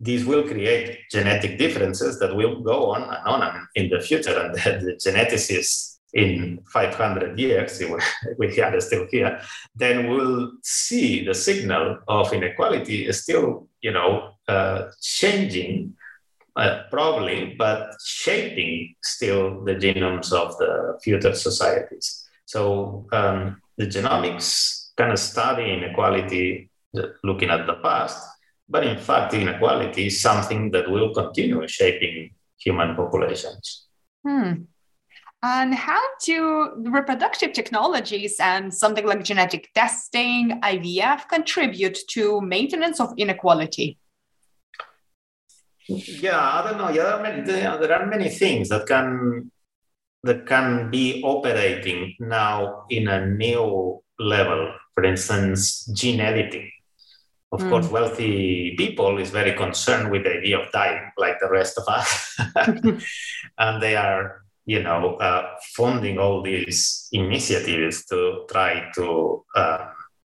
[0.00, 4.36] this will create genetic differences that will go on and on in the future.
[4.38, 4.54] And
[4.86, 7.82] the geneticists in 500 years,
[8.38, 9.40] we are still here,
[9.74, 15.94] then we'll see the signal of inequality is still, you know, uh, changing
[16.56, 22.24] uh, probably, but shaping still the genomes of the future societies.
[22.46, 26.70] So um, the genomics kind of study inequality
[27.24, 28.24] looking at the past,
[28.68, 33.86] but in fact, inequality is something that will continue shaping human populations.
[34.24, 34.64] Hmm.
[35.42, 43.12] And how do reproductive technologies and something like genetic testing, IVF, contribute to maintenance of
[43.18, 43.98] inequality?
[45.88, 46.88] Yeah, I don't know.
[46.88, 49.50] Yeah, there, are many, there are many things that can
[50.22, 54.72] that can be operating now in a new level.
[54.94, 56.70] For instance, gene editing.
[57.52, 57.68] Of mm.
[57.68, 61.84] course, wealthy people is very concerned with the idea of dying, like the rest of
[61.86, 62.40] us,
[63.58, 69.86] and they are, you know, uh, funding all these initiatives to try to uh,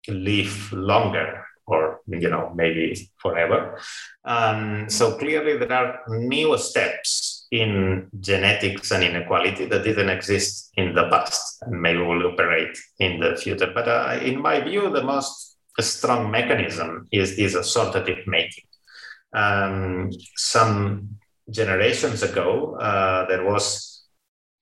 [0.08, 3.80] live longer or you know maybe forever.
[4.26, 10.96] Um, so clearly there are new steps in genetics and inequality that didn't exist in
[10.96, 13.72] the past and maybe will operate in the future.
[13.74, 18.66] But uh, in my view, the most strong mechanism is this assortative mating.
[19.34, 21.18] Um, some
[21.50, 23.92] generations ago, uh, there was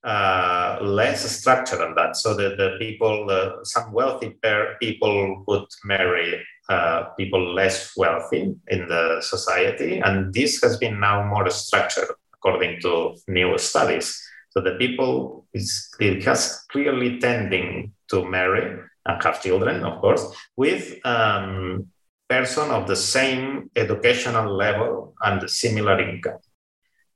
[0.04, 2.16] uh, less structure on that.
[2.16, 4.36] So that the people, uh, some wealthy
[4.80, 10.00] people would marry uh, people less wealthy in the society.
[10.00, 14.22] And this has been now more structured according to new studies.
[14.52, 20.26] So the people is it has clearly tending to marry and have children, of course,
[20.56, 21.88] with um,
[22.30, 26.40] person of the same educational level and similar income.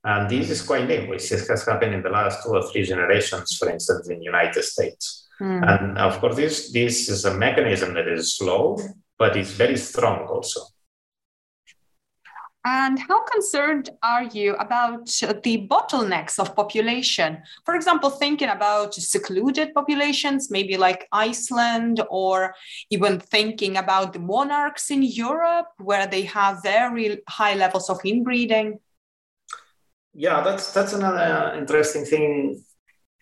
[0.03, 1.07] And this is quite new.
[1.13, 4.63] This has happened in the last two or three generations, for instance, in the United
[4.63, 5.27] States.
[5.39, 5.61] Mm.
[5.71, 8.77] And of course, this, this is a mechanism that is slow
[9.17, 10.61] but it's very strong also.
[12.65, 15.07] And how concerned are you about
[15.43, 17.39] the bottlenecks of population?
[17.65, 22.55] For example, thinking about secluded populations, maybe like Iceland, or
[22.89, 28.79] even thinking about the monarchs in Europe, where they have very high levels of inbreeding.
[30.13, 32.63] Yeah, that's that's another interesting thing.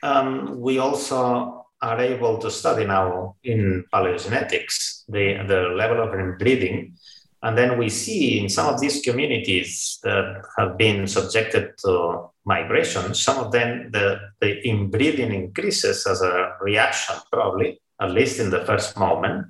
[0.03, 6.95] Um, we also are able to study now in paleogenetics the, the level of inbreeding.
[7.43, 13.15] And then we see in some of these communities that have been subjected to migration,
[13.15, 18.63] some of them, the, the inbreeding increases as a reaction, probably, at least in the
[18.65, 19.47] first moment,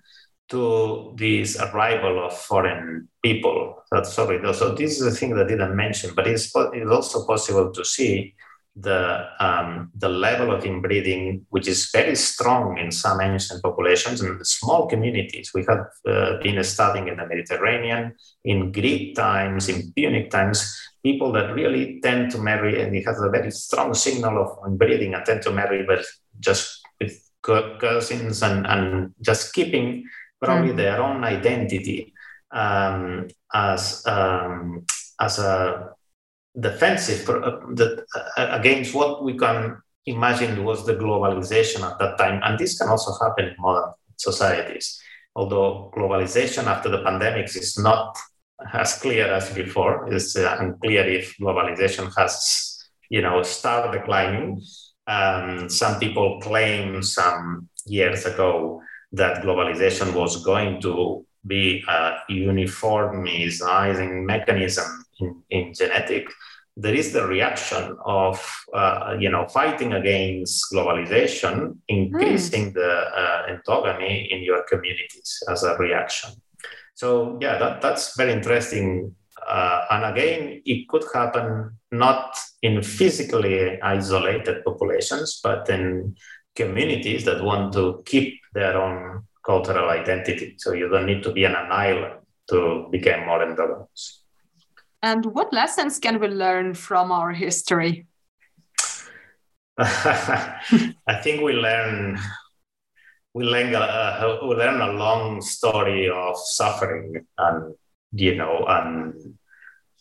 [0.47, 3.83] to this arrival of foreign people.
[3.91, 7.25] That's sorry, so this is a thing that I didn't mention, but it's, it's also
[7.25, 8.35] possible to see
[8.75, 14.45] the um, the level of inbreeding, which is very strong in some ancient populations and
[14.47, 15.51] small communities.
[15.53, 18.15] We have uh, been studying in the Mediterranean,
[18.45, 23.21] in Greek times, in Punic times, people that really tend to marry, and it has
[23.21, 26.05] a very strong signal of inbreeding and tend to marry, but
[26.39, 30.05] just with cousins and, and just keeping
[30.39, 30.77] probably mm.
[30.77, 32.13] their own identity
[32.51, 34.85] um, as um,
[35.19, 35.89] as a
[36.59, 42.41] defensive uh, that, uh, against what we can imagine was the globalization at that time.
[42.43, 45.01] And this can also happen in modern societies.
[45.35, 48.17] Although globalization after the pandemics is not
[48.73, 54.61] as clear as before, it's uh, unclear if globalization has, you know, started declining.
[55.07, 58.81] Um, some people claim some years ago
[59.13, 66.27] that globalization was going to be a uniformizing mechanism in, in genetic.
[66.77, 68.39] there is the reaction of
[68.73, 72.73] uh, you know fighting against globalization, increasing mm.
[72.73, 72.91] the
[73.21, 76.31] uh, endogamy in your communities as a reaction.
[76.93, 79.15] So yeah, that, that's very interesting.
[79.47, 86.15] Uh, and again, it could happen not in physically isolated populations, but in
[86.55, 90.55] communities that want to keep their own cultural identity.
[90.57, 94.20] So you don't need to be on an island to become more endogamous.
[95.03, 98.05] And what lessons can we learn from our history?
[99.77, 102.19] I think we learn
[103.33, 107.73] we learn a, we learn a long story of suffering and
[108.11, 109.37] you know and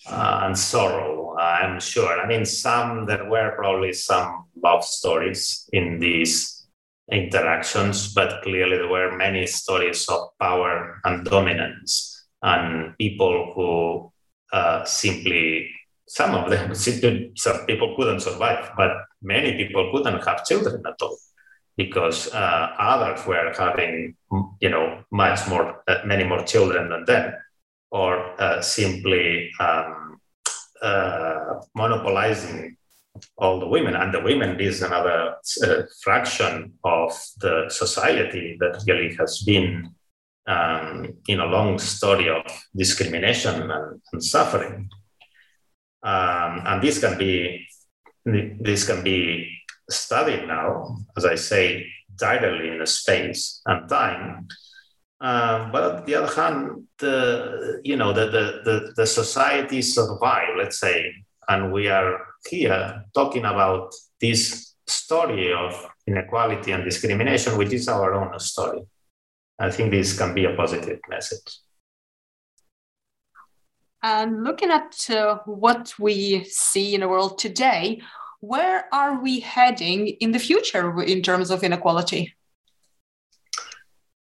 [0.06, 1.36] uh, and sorrow.
[1.38, 2.20] I'm sure.
[2.20, 6.66] I mean, some there were probably some love stories in these
[7.10, 14.09] interactions, but clearly there were many stories of power and dominance and people who
[14.52, 15.70] uh, simply
[16.06, 16.74] some of them
[17.36, 18.92] some people couldn't survive, but
[19.22, 21.16] many people couldn't have children at all
[21.76, 24.14] because uh, others were having
[24.60, 27.32] you know much more uh, many more children than them
[27.90, 30.20] or uh, simply um,
[30.82, 32.76] uh, monopolizing
[33.36, 33.94] all the women.
[33.94, 39.94] And the women is another uh, fraction of the society that really has been
[40.50, 42.42] um, in a long story of
[42.76, 44.90] discrimination and, and suffering.
[46.02, 47.66] Um, and this can be
[48.24, 49.48] this can be
[49.88, 51.86] studied now, as I say,
[52.16, 54.48] directly in space and time.
[55.20, 60.56] Um, but on the other hand, the you know the, the the the society survive,
[60.56, 61.14] let's say,
[61.48, 65.72] and we are here talking about this story of
[66.06, 68.82] inequality and discrimination, which is our own story.
[69.60, 71.58] I think this can be a positive message.
[74.02, 78.00] And looking at uh, what we see in the world today,
[78.40, 82.34] where are we heading in the future in terms of inequality?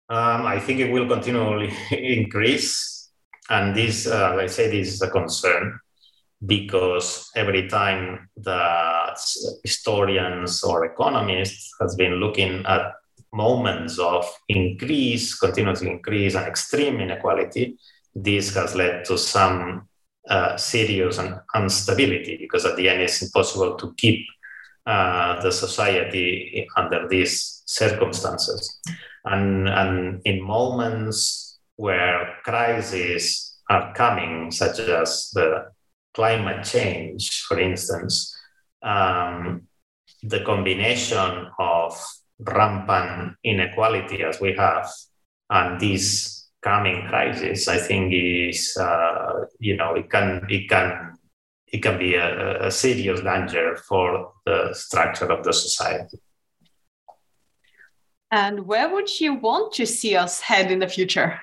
[0.09, 3.09] Um, I think it will continually increase.
[3.49, 5.79] And this, uh, I say, this is a concern
[6.45, 9.17] because every time that
[9.63, 12.93] historians or economists has been looking at
[13.33, 17.77] moments of increase, continuously increase and extreme inequality,
[18.15, 19.87] this has led to some
[20.29, 24.25] uh, serious and instability because at the end it's impossible to keep
[24.85, 28.79] uh, the society under these circumstances.
[29.25, 35.71] And, and in moments where crises are coming, such as the
[36.13, 38.37] climate change, for instance,
[38.81, 39.63] um,
[40.21, 41.97] the combination of
[42.39, 44.89] rampant inequality as we have
[45.49, 51.17] and this coming crisis, I think is uh, you know it can it can
[51.67, 56.19] it can be a, a, serious danger for the structure of the society.
[58.29, 61.39] And where would you want to see us head in the future?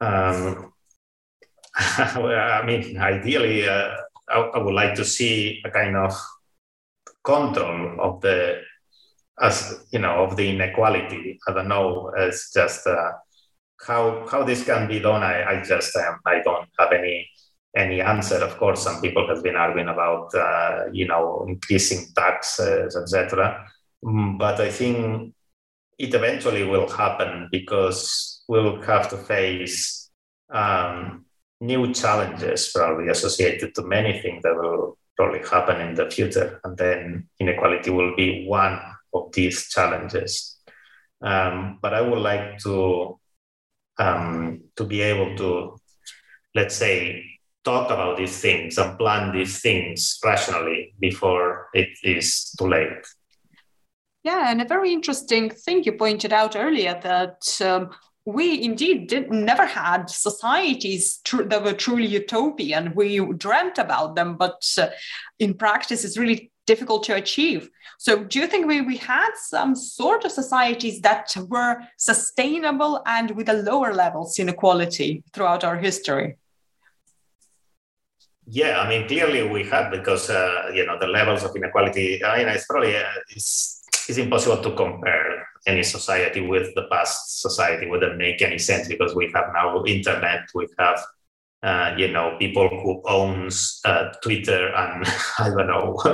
[0.00, 0.72] Um,
[2.16, 3.96] well, I mean, ideally, uh,
[4.28, 6.14] I, I, would like to see a kind of
[7.22, 8.60] control of the,
[9.40, 11.38] as you know, of the inequality.
[11.48, 12.12] I don't know.
[12.16, 13.12] It's just uh,
[13.86, 15.22] how how this can be done.
[15.22, 17.28] I, I just um, I don't have any
[17.76, 18.36] any answer.
[18.36, 23.66] Of course, some people have been arguing about uh, you know increasing taxes, etc.
[24.04, 25.34] Mm, but I think
[25.98, 30.10] it eventually will happen because we'll have to face
[30.50, 31.24] um,
[31.60, 36.60] new challenges probably associated to many things that will probably happen in the future.
[36.64, 38.78] And then inequality will be one
[39.14, 40.58] of these challenges.
[41.22, 43.18] Um, but I would like to
[43.98, 45.76] um, to be able to,
[46.54, 47.24] let's say,
[47.64, 53.06] talk about these things and plan these things rationally before it is too late.
[54.22, 57.90] Yeah, and a very interesting thing you pointed out earlier that um,
[58.24, 62.94] we indeed did, never had societies tr- that were truly utopian.
[62.94, 64.88] We dreamt about them, but uh,
[65.38, 67.70] in practice, it's really difficult to achieve.
[67.98, 73.30] So, do you think we, we had some sort of societies that were sustainable and
[73.32, 76.36] with a lower levels inequality throughout our history?
[78.46, 82.22] Yeah, I mean, clearly we had because uh, you know the levels of inequality.
[82.22, 87.40] I mean, it's probably uh, it's it's impossible to compare any society with the past
[87.40, 91.00] society wouldn't make any sense because we have now internet we have
[91.64, 95.04] uh, you know people who owns uh, twitter and
[95.38, 95.94] i don't know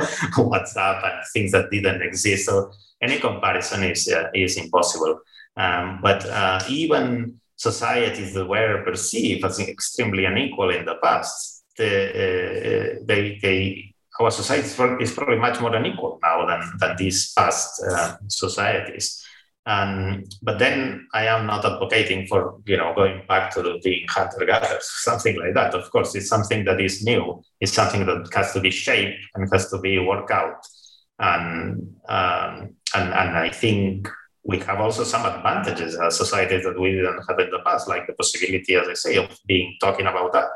[0.50, 2.70] whatsapp and things that didn't exist so
[3.02, 5.20] any comparison is uh, is impossible
[5.56, 11.90] um, but uh, even societies that were perceived as extremely unequal in the past the,
[12.14, 13.90] uh, they, they
[14.20, 14.66] our society
[15.02, 19.24] is probably much more unequal now than, than these past uh, societies.
[19.66, 24.44] And, but then I am not advocating for you know going back to being hunter
[24.46, 25.74] gatherers, something like that.
[25.74, 27.42] Of course, it's something that is new.
[27.60, 30.64] It's something that has to be shaped and has to be worked out.
[31.18, 34.08] And um, and and I think
[34.42, 38.06] we have also some advantages as societies that we didn't have in the past, like
[38.06, 40.46] the possibility, as I say, of being talking about that.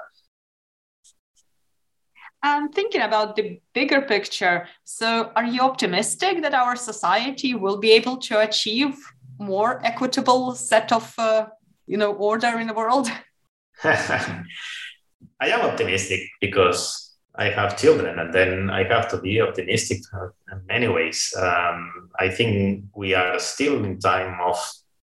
[2.45, 7.93] And thinking about the bigger picture, so are you optimistic that our society will be
[7.93, 8.97] able to achieve
[9.39, 11.47] more equitable set of, uh,
[11.87, 13.09] you know, order in the world?
[13.85, 20.03] I am optimistic because I have children, and then I have to be optimistic
[20.53, 21.35] in many ways.
[21.41, 24.59] Um, I think we are still in time of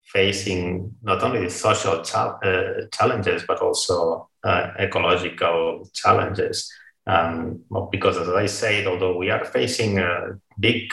[0.05, 6.71] facing not only the social uh, challenges but also uh, ecological challenges.
[7.07, 10.93] Um, because, as I said, although we are facing uh, big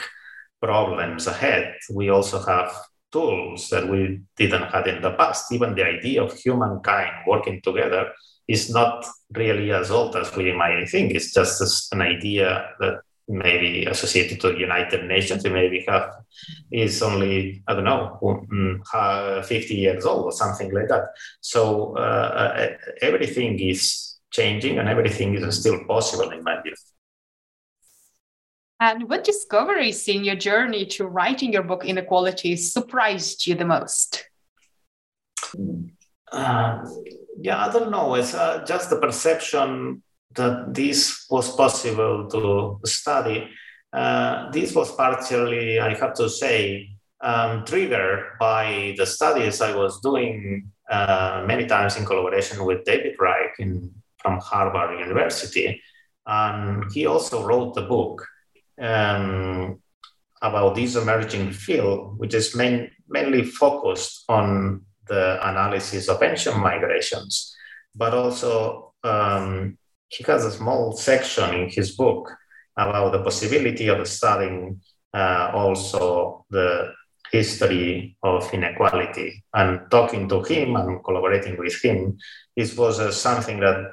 [0.60, 2.74] problems ahead, we also have
[3.10, 5.52] tools that we didn't have in the past.
[5.52, 8.12] Even the idea of humankind working together
[8.48, 11.12] is not really as old as we might think.
[11.12, 16.10] It's just an idea that maybe associated to the United Nations, it maybe have
[16.70, 21.10] is only I don't know mm, 50 years old or something like that.
[21.40, 22.68] So uh, uh
[23.00, 26.74] everything is changing and everything is still possible in my view.
[28.80, 34.26] And what discoveries in your journey to writing your book Inequality surprised you the most?
[36.32, 36.84] Uh,
[37.40, 38.16] yeah, I don't know.
[38.16, 40.02] It's uh, just the perception
[40.34, 43.48] that this was possible to study.
[43.92, 46.88] Uh, this was partially, I have to say,
[47.20, 53.14] um, triggered by the studies I was doing uh, many times in collaboration with David
[53.20, 55.82] Reich in from Harvard University.
[56.26, 58.26] And he also wrote a book
[58.80, 59.80] um,
[60.40, 67.54] about this emerging field, which is main, mainly focused on the analysis of ancient migrations,
[67.94, 69.76] but also um,
[70.08, 72.30] he has a small section in his book
[72.76, 74.80] about the possibility of studying
[75.14, 76.92] uh, also the
[77.30, 79.42] history of inequality.
[79.54, 82.18] And talking to him and collaborating with him,
[82.56, 83.92] this was uh, something that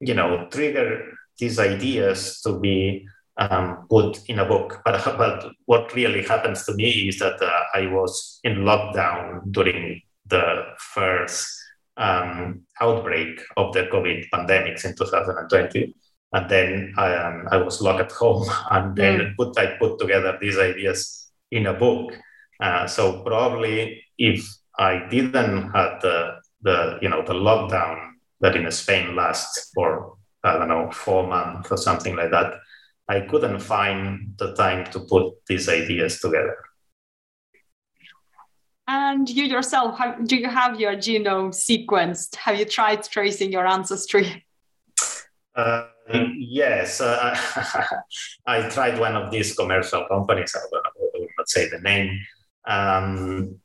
[0.00, 4.80] you know, trigger these ideas to be um, put in a book.
[4.84, 10.02] But, but what really happens to me is that uh, I was in lockdown during
[10.26, 11.46] the first
[11.96, 15.94] um, outbreak of the COVID pandemics in 2020.
[16.32, 19.36] And then I, um, I was locked at home and then mm.
[19.36, 22.12] put, I put together these ideas in a book.
[22.60, 24.46] Uh, so probably if
[24.78, 30.58] I didn't have the, the, you know, the lockdown that in Spain lasts for, I
[30.58, 32.54] don't know, four months or something like that,
[33.08, 36.56] I couldn't find the time to put these ideas together.
[38.88, 42.36] And you yourself, have, do you have your genome sequenced?
[42.36, 44.44] Have you tried tracing your ancestry?
[45.54, 45.86] Uh,
[46.36, 47.36] yes, uh,
[48.46, 50.54] I tried one of these commercial companies.
[50.54, 52.20] I will not say the name.
[52.66, 53.58] Um,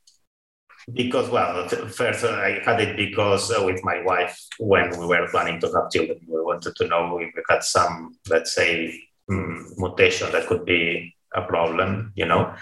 [0.93, 5.27] because well first uh, i had it because uh, with my wife when we were
[5.29, 8.93] planning to have children we wanted to know if we had some let's say
[9.29, 12.53] um, mutation that could be a problem you know?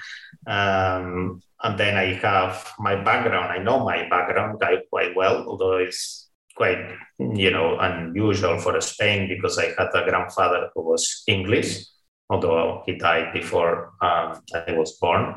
[0.48, 3.52] Um, and then i have my background.
[3.52, 6.80] I know my background quite well although it's quite
[7.20, 11.86] you know unusual for spain because i had a grandfather who was english
[12.30, 15.36] although he died before um, i was born.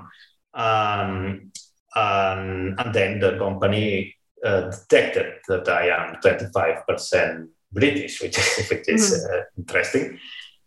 [0.55, 1.53] Um,
[1.95, 4.14] um, and then the company
[4.45, 8.36] uh, detected that I am 25% British, which,
[8.70, 9.34] which is mm-hmm.
[9.34, 10.18] uh, interesting.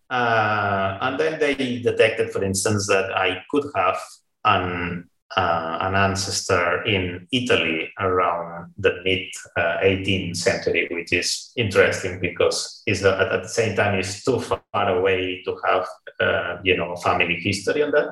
[0.10, 4.00] Uh, and then they detected, for instance, that I could have
[4.46, 12.20] an, uh, an ancestor in Italy around the mid 18th uh, century, which is interesting
[12.20, 15.88] because it's, at, at, the same time it's too far away to have,
[16.20, 18.10] uh, you know, family history on that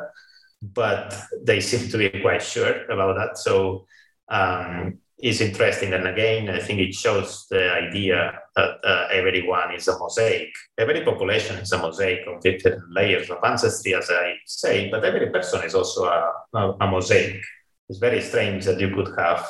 [0.71, 3.37] but they seem to be quite sure about that.
[3.37, 3.85] So
[4.29, 5.93] um, it's interesting.
[5.93, 10.49] And again, I think it shows the idea that uh, everyone is a mosaic.
[10.77, 15.29] Every population is a mosaic of different layers of ancestry, as I say, but every
[15.29, 17.41] person is also a, a, a mosaic.
[17.89, 19.45] It's very strange that you could have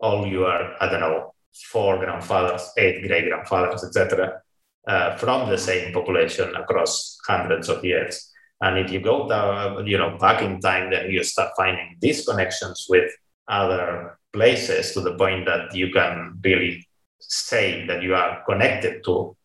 [0.00, 1.34] all your, I don't know,
[1.70, 4.40] four grandfathers, eight great grandfathers, etc.,
[4.88, 8.31] uh, from the same population across hundreds of years.
[8.62, 12.24] And if you go down, you know, back in time, then you start finding these
[12.24, 13.10] connections with
[13.48, 16.86] other places to the point that you can really
[17.18, 19.36] say that you are connected to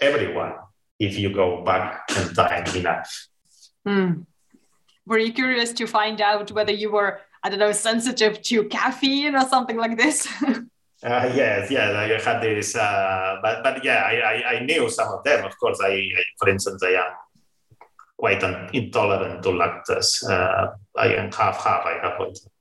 [0.00, 0.54] everyone
[0.98, 3.28] if you go back in time enough.
[3.86, 4.26] Mm.
[5.06, 9.34] Were you curious to find out whether you were, I don't know, sensitive to caffeine
[9.34, 10.26] or something like this?
[11.04, 15.08] Uh, yes, yes, I had this, uh, but but yeah, I, I, I, knew some
[15.08, 15.44] of them.
[15.44, 17.10] Of course, I, I for instance, I am
[18.22, 18.42] quite
[18.72, 20.22] intolerant to lactose.
[20.30, 21.82] Uh, I am half half.
[21.84, 22.20] I have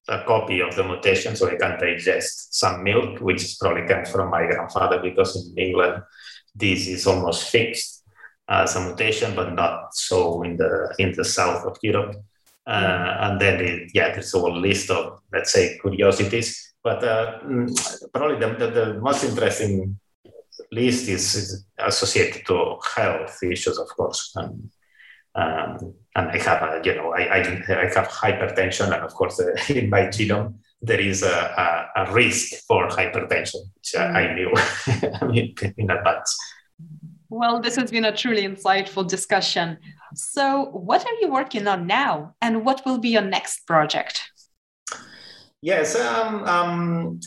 [0.09, 4.31] a, copy of the mutation, so I can digest some milk, which probably comes from
[4.31, 6.01] my grandfather because in England
[6.55, 8.03] this is almost fixed
[8.49, 12.15] as a mutation, but not so in the in the south of Europe.
[12.65, 17.39] Uh, and then it, yeah, there's a whole list of let's say curiosities but uh,
[17.45, 17.69] mm,
[18.13, 19.99] probably the, the, the, most interesting
[20.71, 24.31] list is, is, associated to health issues, of course.
[24.35, 24.71] And,
[25.35, 29.39] um, and I have, a, you know, I, I, I, have hypertension, and of course,
[29.39, 34.23] uh, in my genome, there is a, a, a risk for hypertension, which uh, I
[34.23, 35.31] mm.
[35.31, 36.37] knew in advance.
[37.29, 39.77] Well, this has been a truly insightful discussion.
[40.15, 44.29] So, what are you working on now, and what will be your next project?
[45.61, 47.19] Yes, um, um,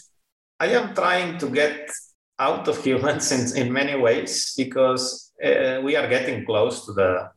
[0.60, 1.90] I am trying to get
[2.38, 7.30] out of humans in, in many ways because uh, we are getting close to the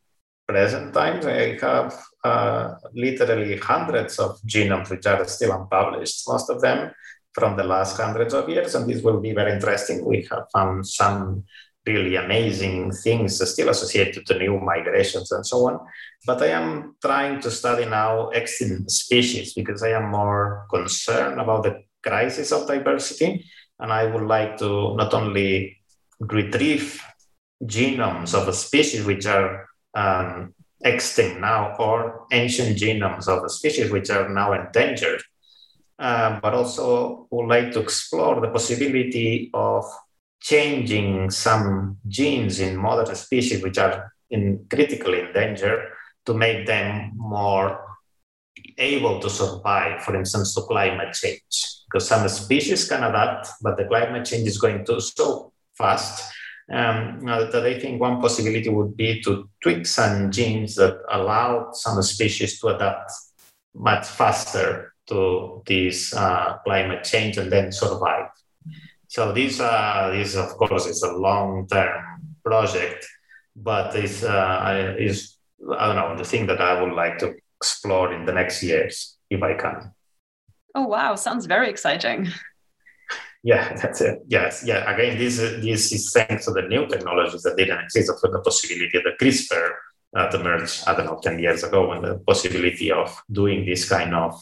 [0.47, 1.25] present times.
[1.25, 1.93] I have
[2.23, 6.91] uh, literally hundreds of genomes which are still unpublished, most of them
[7.33, 10.03] from the last hundreds of years, and this will be very interesting.
[10.03, 11.43] We have found some
[11.85, 15.79] really amazing things still associated to new migrations and so on.
[16.25, 21.63] But I am trying to study now extinct species because I am more concerned about
[21.63, 23.45] the crisis of diversity.
[23.79, 25.77] And I would like to not only
[26.19, 27.01] retrieve
[27.63, 29.66] genomes of a species which are
[29.97, 35.21] um, extinct now or ancient genomes of a species which are now endangered,
[35.97, 39.83] uh, but also would like to explore the possibility of
[40.39, 45.81] changing some genes in modern species which are in critically endangered
[46.25, 47.83] to make them more
[48.77, 51.81] able to survive, for instance, to climate change.
[51.85, 56.31] Because some species can adapt, but the climate change is going to so fast
[56.71, 62.01] um, that I think one possibility would be to tweak some genes that allow some
[62.03, 63.11] species to adapt
[63.73, 68.29] much faster to this uh, climate change and then survive.
[69.07, 73.07] So this, uh, this of course, is a long-term project,
[73.55, 75.37] but it's, uh, is
[75.77, 79.17] I don't know the thing that I would like to explore in the next years
[79.29, 79.91] if I can.
[80.75, 81.15] Oh wow!
[81.15, 82.27] Sounds very exciting.
[83.43, 84.23] Yeah, that's it.
[84.27, 84.91] Yes, yeah.
[84.93, 88.97] Again, this this is thanks to the new technologies that didn't exist, of the possibility
[88.97, 89.69] of the CRISPR
[90.13, 94.13] that merge, I don't know, ten years ago, and the possibility of doing this kind
[94.15, 94.41] of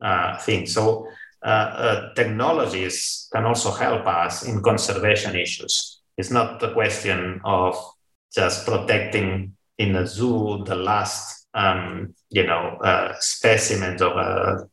[0.00, 0.66] uh, thing.
[0.66, 1.08] So
[1.42, 6.00] uh, uh, technologies can also help us in conservation issues.
[6.18, 7.76] It's not a question of
[8.34, 14.68] just protecting in a zoo the last, um, you know, uh, specimens of a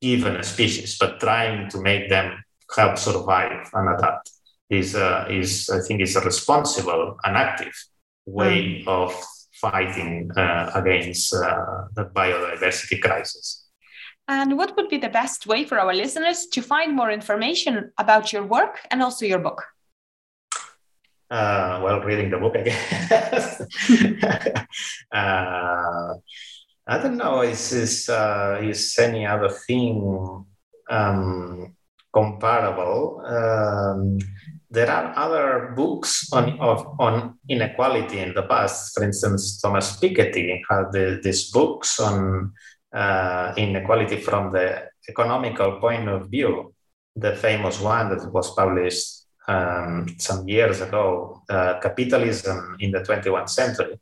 [0.00, 2.44] given species, but trying to make them
[2.76, 4.30] help survive and adapt
[4.70, 7.72] is, uh, is I think, is a responsible and active
[8.26, 8.88] way mm.
[8.88, 9.14] of
[9.60, 13.66] fighting uh, against uh, the biodiversity crisis.
[14.28, 18.32] And what would be the best way for our listeners to find more information about
[18.32, 19.64] your work and also your book?
[21.30, 22.78] Uh, well, reading the book again.
[25.12, 26.14] uh,
[26.86, 27.42] I don't know.
[27.42, 30.46] Is is uh, is any other thing
[30.88, 31.76] um,
[32.12, 33.22] comparable?
[33.26, 34.18] Um,
[34.70, 38.94] there are other books on of, on inequality in the past.
[38.94, 42.52] For instance, Thomas Piketty had the, these books on
[42.92, 46.74] uh, inequality from the economical point of view.
[47.16, 53.48] The famous one that was published um, some years ago, uh, Capitalism in the 21st
[53.48, 53.98] Century.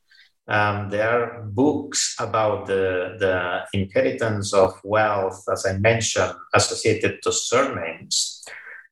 [0.48, 7.32] Um, there are books about the, the inheritance of wealth, as I mentioned, associated to
[7.32, 8.44] surnames.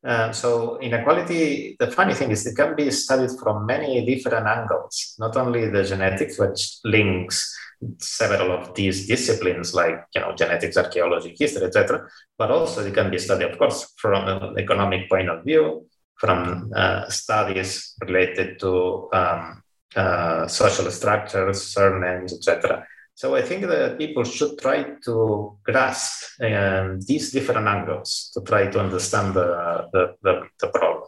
[0.05, 5.15] Uh, so inequality, the funny thing is it can be studied from many different angles,
[5.19, 7.57] not only the genetics, which links
[7.99, 12.07] several of these disciplines like you know genetics archaeology history etc
[12.39, 15.87] but also it can be studied of course from an economic point of view
[16.17, 19.63] from uh, studies related to um,
[19.97, 27.01] uh, social structures surnames etc so i think that people should try to grasp um,
[27.03, 31.05] these different angles to try to understand the, the, the, the problem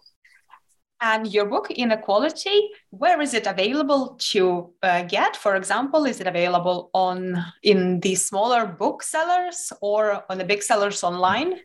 [1.01, 5.37] and your book, Inequality, where is it available to uh, get?
[5.37, 11.05] For example, is it available on in the smaller booksellers or on the big sellers
[11.05, 11.61] online?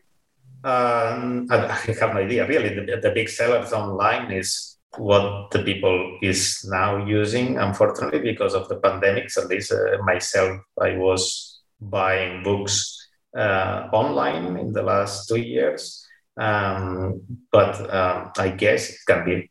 [0.64, 1.56] Um, I
[2.00, 2.46] have no idea.
[2.46, 7.58] Really, the, the big sellers online is what the people is now using.
[7.58, 14.56] Unfortunately, because of the pandemics, at least uh, myself, I was buying books uh, online
[14.56, 16.06] in the last two years.
[16.36, 17.20] Um,
[17.50, 19.50] but um, I guess it can be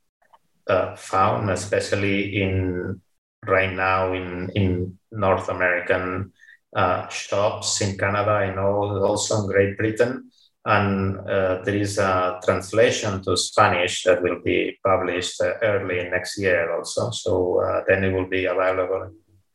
[0.67, 3.01] uh, found, especially in
[3.45, 6.31] right now in in North American
[6.75, 8.31] uh, shops in Canada.
[8.31, 10.31] I know also in Great Britain,
[10.65, 16.39] and uh, there is a translation to Spanish that will be published uh, early next
[16.39, 17.09] year also.
[17.11, 19.11] So uh, then it will be available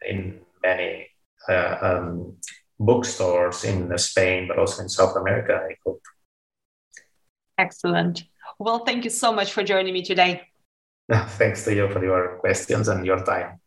[0.06, 1.06] in many
[1.48, 2.36] uh, um,
[2.80, 5.60] bookstores in Spain, but also in South America.
[5.70, 6.02] I hope.
[7.56, 8.24] Excellent.
[8.58, 10.42] Well, thank you so much for joining me today.
[11.38, 13.60] Thanks to you for your questions and your time.